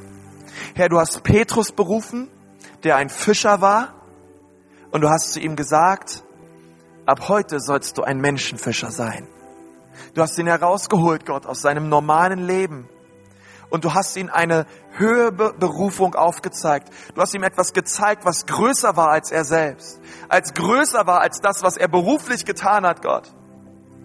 Herr, 0.76 0.90
du 0.90 1.00
hast 1.00 1.24
Petrus 1.24 1.72
berufen, 1.72 2.30
der 2.88 2.96
ein 2.96 3.10
Fischer 3.10 3.60
war, 3.62 3.94
und 4.92 5.02
du 5.02 5.10
hast 5.10 5.34
zu 5.34 5.42
ihm 5.42 5.58
gesagt, 5.58 6.24
ab 7.06 7.28
heute 7.28 7.60
sollst 7.60 7.98
du 7.98 8.04
ein 8.04 8.20
Menschenfischer 8.20 8.92
sein. 8.92 9.28
Du 10.14 10.22
hast 10.22 10.38
ihn 10.38 10.48
herausgeholt, 10.48 11.26
Gott, 11.26 11.46
aus 11.46 11.62
seinem 11.62 11.90
normalen 11.90 12.40
Leben. 12.40 12.88
Und 13.70 13.84
du 13.84 13.94
hast 13.94 14.16
ihm 14.16 14.30
eine 14.32 14.66
höhere 14.92 15.54
Berufung 15.54 16.16
aufgezeigt. 16.16 16.90
Du 17.14 17.22
hast 17.22 17.34
ihm 17.36 17.44
etwas 17.44 17.74
gezeigt, 17.74 18.24
was 18.24 18.46
größer 18.46 18.96
war 18.96 19.10
als 19.10 19.30
er 19.30 19.44
selbst. 19.44 20.00
Als 20.30 20.54
größer 20.54 21.06
war 21.06 21.20
als 21.20 21.42
das, 21.42 21.64
was 21.64 21.76
er 21.76 21.90
beruflich 21.90 22.46
getan 22.46 22.86
hat, 22.86 23.02
Gott. 23.02 23.30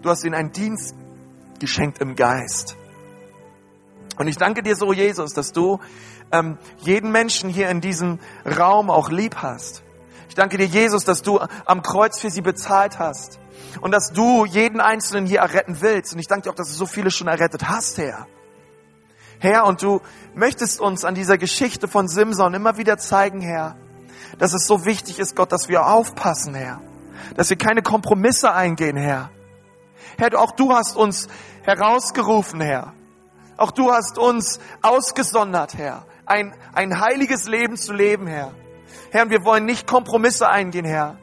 Du 0.01 0.09
hast 0.09 0.25
ihm 0.25 0.33
einen 0.33 0.51
Dienst 0.51 0.93
geschenkt 1.59 1.99
im 1.99 2.15
Geist. 2.15 2.75
Und 4.17 4.27
ich 4.27 4.35
danke 4.35 4.61
dir 4.61 4.75
so, 4.75 4.91
Jesus, 4.91 5.33
dass 5.33 5.53
du 5.53 5.79
ähm, 6.33 6.57
jeden 6.79 7.11
Menschen 7.11 7.49
hier 7.49 7.69
in 7.69 7.79
diesem 7.79 8.19
Raum 8.45 8.89
auch 8.89 9.09
lieb 9.09 9.37
hast. 9.37 9.83
Ich 10.27 10.35
danke 10.35 10.57
dir, 10.57 10.65
Jesus, 10.65 11.05
dass 11.05 11.21
du 11.21 11.39
am 11.65 11.83
Kreuz 11.83 12.19
für 12.19 12.31
sie 12.31 12.41
bezahlt 12.41 12.97
hast 12.97 13.39
und 13.81 13.91
dass 13.91 14.11
du 14.11 14.45
jeden 14.45 14.81
Einzelnen 14.81 15.27
hier 15.27 15.39
erretten 15.39 15.77
willst. 15.79 16.13
Und 16.13 16.19
ich 16.19 16.27
danke 16.27 16.43
dir 16.43 16.49
auch, 16.49 16.55
dass 16.55 16.69
du 16.69 16.73
so 16.73 16.87
viele 16.87 17.11
schon 17.11 17.27
errettet 17.27 17.69
hast, 17.69 17.99
Herr. 17.99 18.25
Herr, 19.39 19.65
und 19.65 19.83
du 19.83 20.01
möchtest 20.33 20.81
uns 20.81 21.05
an 21.05 21.13
dieser 21.13 21.37
Geschichte 21.37 21.87
von 21.87 22.07
Simson 22.07 22.55
immer 22.55 22.77
wieder 22.77 22.97
zeigen, 22.97 23.41
Herr, 23.41 23.75
dass 24.39 24.53
es 24.53 24.65
so 24.65 24.85
wichtig 24.85 25.19
ist, 25.19 25.35
Gott, 25.35 25.51
dass 25.51 25.69
wir 25.69 25.85
aufpassen, 25.85 26.55
Herr. 26.55 26.81
Dass 27.35 27.51
wir 27.51 27.57
keine 27.57 27.83
Kompromisse 27.83 28.51
eingehen, 28.53 28.97
Herr. 28.97 29.29
Herr, 30.17 30.39
auch 30.39 30.53
du 30.53 30.73
hast 30.73 30.95
uns 30.95 31.27
herausgerufen, 31.61 32.59
Herr. 32.59 32.93
Auch 33.55 33.71
du 33.71 33.91
hast 33.91 34.17
uns 34.17 34.59
ausgesondert, 34.81 35.77
Herr 35.77 36.07
ein, 36.25 36.53
ein 36.73 36.99
heiliges 36.99 37.47
Leben 37.47 37.77
zu 37.77 37.93
leben, 37.93 38.27
Herr. 38.27 38.53
Herr, 39.11 39.29
wir 39.29 39.43
wollen 39.43 39.65
nicht 39.65 39.87
Kompromisse 39.87 40.49
eingehen, 40.49 40.85
Herr. 40.85 41.17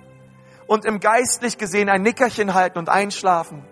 Und 0.66 0.84
im 0.84 1.00
geistlich 1.00 1.58
gesehen 1.58 1.88
ein 1.88 2.02
Nickerchen 2.02 2.54
halten 2.54 2.78
und 2.78 2.88
einschlafen. 2.88 3.64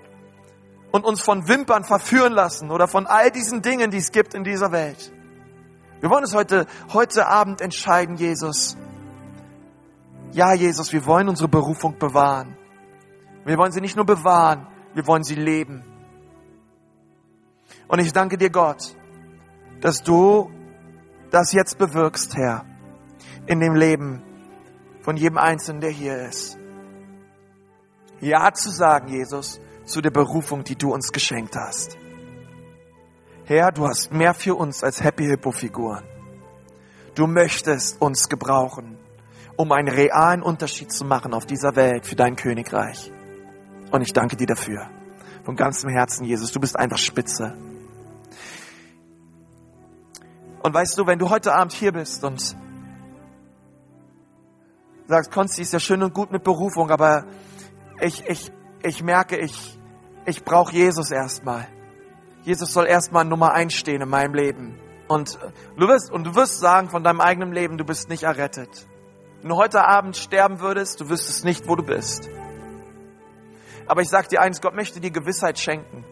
Und 0.91 1.05
uns 1.05 1.21
von 1.21 1.47
Wimpern 1.47 1.85
verführen 1.85 2.33
lassen 2.33 2.71
oder 2.71 2.89
von 2.89 3.07
all 3.07 3.31
diesen 3.31 3.63
Dingen, 3.63 3.91
die 3.91 3.99
es 3.99 4.11
gibt 4.11 4.35
in 4.35 4.43
dieser 4.43 4.73
Welt. 4.73 5.13
Wir 6.01 6.11
wollen 6.11 6.25
es 6.25 6.35
heute, 6.35 6.67
heute 6.93 7.27
Abend 7.29 7.61
entscheiden, 7.61 8.17
Jesus. 8.17 8.77
Ja, 10.33 10.53
Jesus, 10.55 10.93
wir 10.93 11.07
wollen 11.07 11.29
unsere 11.29 11.49
Berufung 11.49 11.99
bewahren. 11.99 12.57
Wir 13.45 13.57
wollen 13.57 13.73
sie 13.73 13.81
nicht 13.81 13.97
nur 13.97 14.05
bewahren, 14.05 14.67
wir 14.95 15.07
wollen 15.07 15.25
sie 15.25 15.35
leben. 15.35 15.83
Und 17.89 17.99
ich 17.99 18.13
danke 18.13 18.37
dir, 18.37 18.51
Gott, 18.51 18.95
dass 19.81 20.03
du 20.03 20.51
das 21.31 21.53
jetzt 21.53 21.79
bewirkst, 21.79 22.37
Herr, 22.37 22.65
in 23.47 23.61
dem 23.61 23.75
Leben 23.75 24.23
von 25.03 25.17
jedem 25.17 25.39
Einzelnen, 25.39 25.81
der 25.81 25.91
hier 25.91 26.17
ist. 26.29 26.59
Ja 28.21 28.53
zu 28.53 28.71
sagen, 28.71 29.09
Jesus, 29.09 29.61
zu 29.85 30.01
der 30.01 30.11
Berufung, 30.11 30.65
die 30.65 30.77
du 30.77 30.93
uns 30.93 31.13
geschenkt 31.13 31.57
hast. 31.57 31.97
Herr, 33.45 33.73
du 33.73 33.87
hast 33.87 34.13
mehr 34.13 34.35
für 34.35 34.55
uns 34.55 34.85
als 34.85 35.03
Happy 35.03 35.25
Hippo 35.25 35.53
Figuren. 35.53 36.05
Du 37.15 37.27
möchtest 37.27 38.01
uns 38.01 38.29
gebrauchen, 38.29 38.99
um 39.57 39.73
einen 39.73 39.89
realen 39.89 40.43
Unterschied 40.43 40.93
zu 40.93 41.05
machen 41.05 41.33
auf 41.33 41.47
dieser 41.47 41.75
Welt 41.75 42.07
für 42.07 42.15
dein 42.15 42.37
Königreich. 42.37 43.11
Und 43.91 44.03
ich 44.03 44.13
danke 44.13 44.37
dir 44.37 44.47
dafür. 44.47 44.91
Von 45.45 45.57
ganzem 45.57 45.89
Herzen, 45.89 46.25
Jesus. 46.25 46.53
Du 46.53 46.61
bist 46.61 46.79
einfach 46.79 46.99
spitze. 46.99 47.57
Und 50.69 50.75
weißt 50.75 50.99
du, 50.99 51.07
wenn 51.07 51.19
du 51.19 51.31
heute 51.31 51.55
Abend 51.55 51.73
hier 51.73 51.93
bist 51.93 52.23
und 52.25 52.55
sagst, 55.07 55.33
Konsti 55.33 55.63
ist 55.63 55.73
ja 55.73 55.81
schön 55.81 56.03
und 56.03 56.13
gut 56.13 56.31
mit 56.31 56.45
Berufung, 56.45 56.91
aber 56.91 57.25
ich, 58.03 58.29
ich, 58.29 58.53
ich 58.83 59.03
merke, 59.03 59.39
ich, 59.39 59.81
ich 60.27 60.45
brauche 60.45 60.75
Jesus 60.75 61.11
erstmal. 61.11 61.67
Jesus 62.43 62.71
soll 62.71 62.87
erstmal 62.87 63.25
Nummer 63.25 63.53
eins 63.53 63.73
stehen 63.73 64.03
in 64.03 64.11
meinem 64.11 64.35
Leben. 64.35 64.79
Und 65.09 65.39
du 65.79 65.89
wirst, 65.89 66.13
und 66.13 66.25
du 66.25 66.35
wirst 66.35 66.59
sagen 66.59 66.91
von 66.91 67.03
deinem 67.03 67.23
eigenen 67.23 67.53
Leben, 67.53 67.79
du 67.79 67.87
bist 67.87 68.11
nicht 68.11 68.25
errettet. 68.25 68.87
Wenn 69.41 69.49
du 69.49 69.57
heute 69.57 69.87
Abend 69.87 70.19
sterben 70.19 70.61
würdest, 70.61 71.01
du 71.01 71.09
wüsstest 71.09 71.47
nicht, 71.47 71.67
wo 71.67 71.77
du 71.77 71.83
bist. 71.83 72.29
Aber 73.87 74.03
ich 74.03 74.11
sag 74.11 74.29
dir 74.29 74.43
eins, 74.43 74.61
Gott 74.61 74.75
möchte 74.75 75.01
dir 75.01 75.13
Gewissheit 75.13 75.59
schenken, 75.59 76.05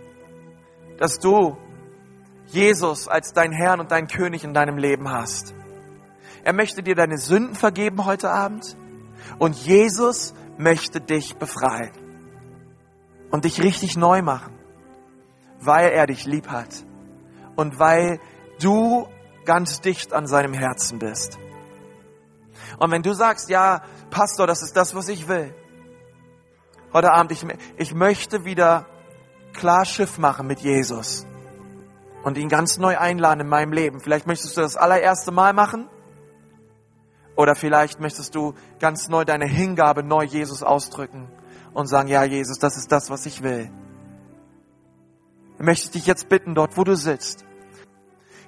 dass 0.97 1.19
du 1.19 1.59
Jesus 2.46 3.09
als 3.09 3.32
dein 3.32 3.52
Herrn 3.52 3.80
und 3.80 3.90
dein 3.90 4.06
König 4.06 4.44
in 4.44 4.54
deinem 4.54 4.78
Leben 4.78 5.11
hast. 5.11 5.54
Er 6.44 6.52
möchte 6.52 6.82
dir 6.82 6.94
deine 6.94 7.18
Sünden 7.18 7.54
vergeben 7.54 8.04
heute 8.04 8.30
Abend 8.30 8.76
und 9.38 9.56
Jesus 9.56 10.35
möchte 10.59 11.00
dich 11.00 11.37
befreien 11.37 11.92
und 13.30 13.44
dich 13.44 13.62
richtig 13.62 13.96
neu 13.96 14.22
machen, 14.22 14.54
weil 15.61 15.90
er 15.90 16.06
dich 16.06 16.24
lieb 16.24 16.48
hat 16.48 16.85
und 17.56 17.78
weil 17.78 18.20
du 18.61 19.09
ganz 19.44 19.80
dicht 19.80 20.12
an 20.12 20.26
seinem 20.26 20.52
Herzen 20.52 20.98
bist. 20.98 21.38
Und 22.78 22.90
wenn 22.90 23.02
du 23.02 23.12
sagst, 23.12 23.48
ja, 23.48 23.82
Pastor, 24.11 24.46
das 24.46 24.62
ist 24.62 24.76
das, 24.76 24.94
was 24.94 25.09
ich 25.09 25.28
will. 25.28 25.54
Heute 26.92 27.12
Abend, 27.12 27.32
ich, 27.32 27.44
ich 27.76 27.94
möchte 27.94 28.44
wieder 28.44 28.87
klar 29.52 29.85
Schiff 29.85 30.18
machen 30.18 30.46
mit 30.46 30.61
Jesus 30.61 31.26
und 32.26 32.36
ihn 32.36 32.48
ganz 32.48 32.76
neu 32.78 32.98
einladen 32.98 33.42
in 33.42 33.48
meinem 33.48 33.72
Leben. 33.72 34.00
Vielleicht 34.00 34.26
möchtest 34.26 34.56
du 34.56 34.60
das 34.60 34.76
allererste 34.76 35.30
Mal 35.30 35.52
machen 35.52 35.88
oder 37.36 37.54
vielleicht 37.54 38.00
möchtest 38.00 38.34
du 38.34 38.54
ganz 38.80 39.08
neu 39.08 39.24
deine 39.24 39.46
Hingabe 39.46 40.02
neu 40.02 40.24
Jesus 40.24 40.64
ausdrücken 40.64 41.28
und 41.72 41.86
sagen, 41.86 42.08
ja 42.08 42.24
Jesus, 42.24 42.58
das 42.58 42.76
ist 42.76 42.90
das, 42.90 43.10
was 43.10 43.26
ich 43.26 43.44
will. 43.44 43.70
Ich 45.56 45.64
möchte 45.64 45.92
dich 45.92 46.04
jetzt 46.06 46.28
bitten, 46.28 46.56
dort 46.56 46.76
wo 46.76 46.82
du 46.82 46.96
sitzt, 46.96 47.44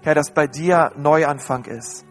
Herr, 0.02 0.16
dass 0.16 0.32
bei 0.32 0.48
dir 0.48 0.90
Neuanfang 0.96 1.66
ist. 1.66 2.04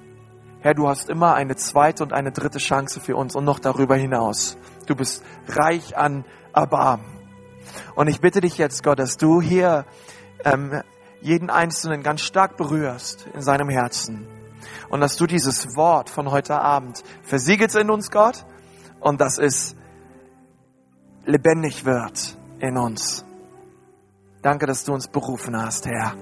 Herr, 0.61 0.73
du 0.73 0.87
hast 0.87 1.09
immer 1.09 1.35
eine 1.35 1.57
zweite 1.57 2.01
und 2.01 2.13
eine 2.13 2.31
dritte 2.31 2.59
Chance 2.59 3.01
für 3.01 3.17
uns 3.17 3.35
und 3.35 3.43
noch 3.43 3.59
darüber 3.59 3.97
hinaus. 3.97 4.57
Du 4.85 4.95
bist 4.95 5.21
reich 5.49 5.97
an 5.97 6.23
Erbarmen. 6.53 7.05
Und 7.93 8.07
ich 8.07 8.21
bitte 8.21 8.39
dich 8.39 8.57
jetzt, 8.57 8.83
Gott, 8.83 8.99
dass 8.99 9.17
du 9.17 9.41
hier 9.41 9.85
ähm, 10.45 10.81
jeden 11.27 11.49
Einzelnen 11.49 12.03
ganz 12.03 12.21
stark 12.21 12.55
berührst 12.55 13.27
in 13.33 13.41
seinem 13.41 13.69
Herzen. 13.69 14.25
Und 14.89 15.01
dass 15.01 15.17
du 15.17 15.27
dieses 15.27 15.75
Wort 15.75 16.09
von 16.09 16.31
heute 16.31 16.59
Abend 16.59 17.03
versiegelst 17.23 17.75
in 17.75 17.91
uns, 17.91 18.09
Gott, 18.09 18.45
und 19.01 19.19
dass 19.19 19.37
es 19.37 19.75
lebendig 21.25 21.83
wird 21.85 22.37
in 22.59 22.77
uns. 22.77 23.25
Danke, 24.41 24.65
dass 24.65 24.85
du 24.85 24.93
uns 24.93 25.09
berufen 25.09 25.61
hast, 25.61 25.85
Herr. 25.85 26.13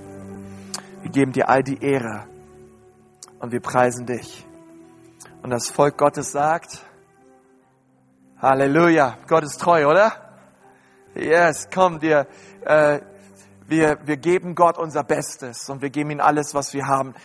Wir 1.03 1.11
geben 1.11 1.31
dir 1.31 1.49
all 1.49 1.61
die 1.61 1.83
Ehre 1.83 2.25
und 3.39 3.51
wir 3.51 3.61
preisen 3.61 4.07
dich. 4.07 4.47
Und 5.43 5.51
das 5.51 5.69
Volk 5.69 5.97
Gottes 5.97 6.31
sagt, 6.31 6.83
Halleluja, 8.41 9.19
Gott 9.27 9.43
ist 9.43 9.61
treu, 9.61 9.87
oder? 9.87 10.11
Yes, 11.13 11.69
komm 11.71 11.99
dir. 11.99 12.27
Äh, 12.65 13.01
wir, 13.67 13.97
wir 14.05 14.17
geben 14.17 14.53
Gott 14.53 14.77
unser 14.77 15.03
Bestes 15.03 15.69
und 15.69 15.81
wir 15.81 15.89
geben 15.89 16.11
ihm 16.11 16.19
alles, 16.19 16.53
was 16.53 16.73
wir 16.73 16.85
haben. 16.87 17.15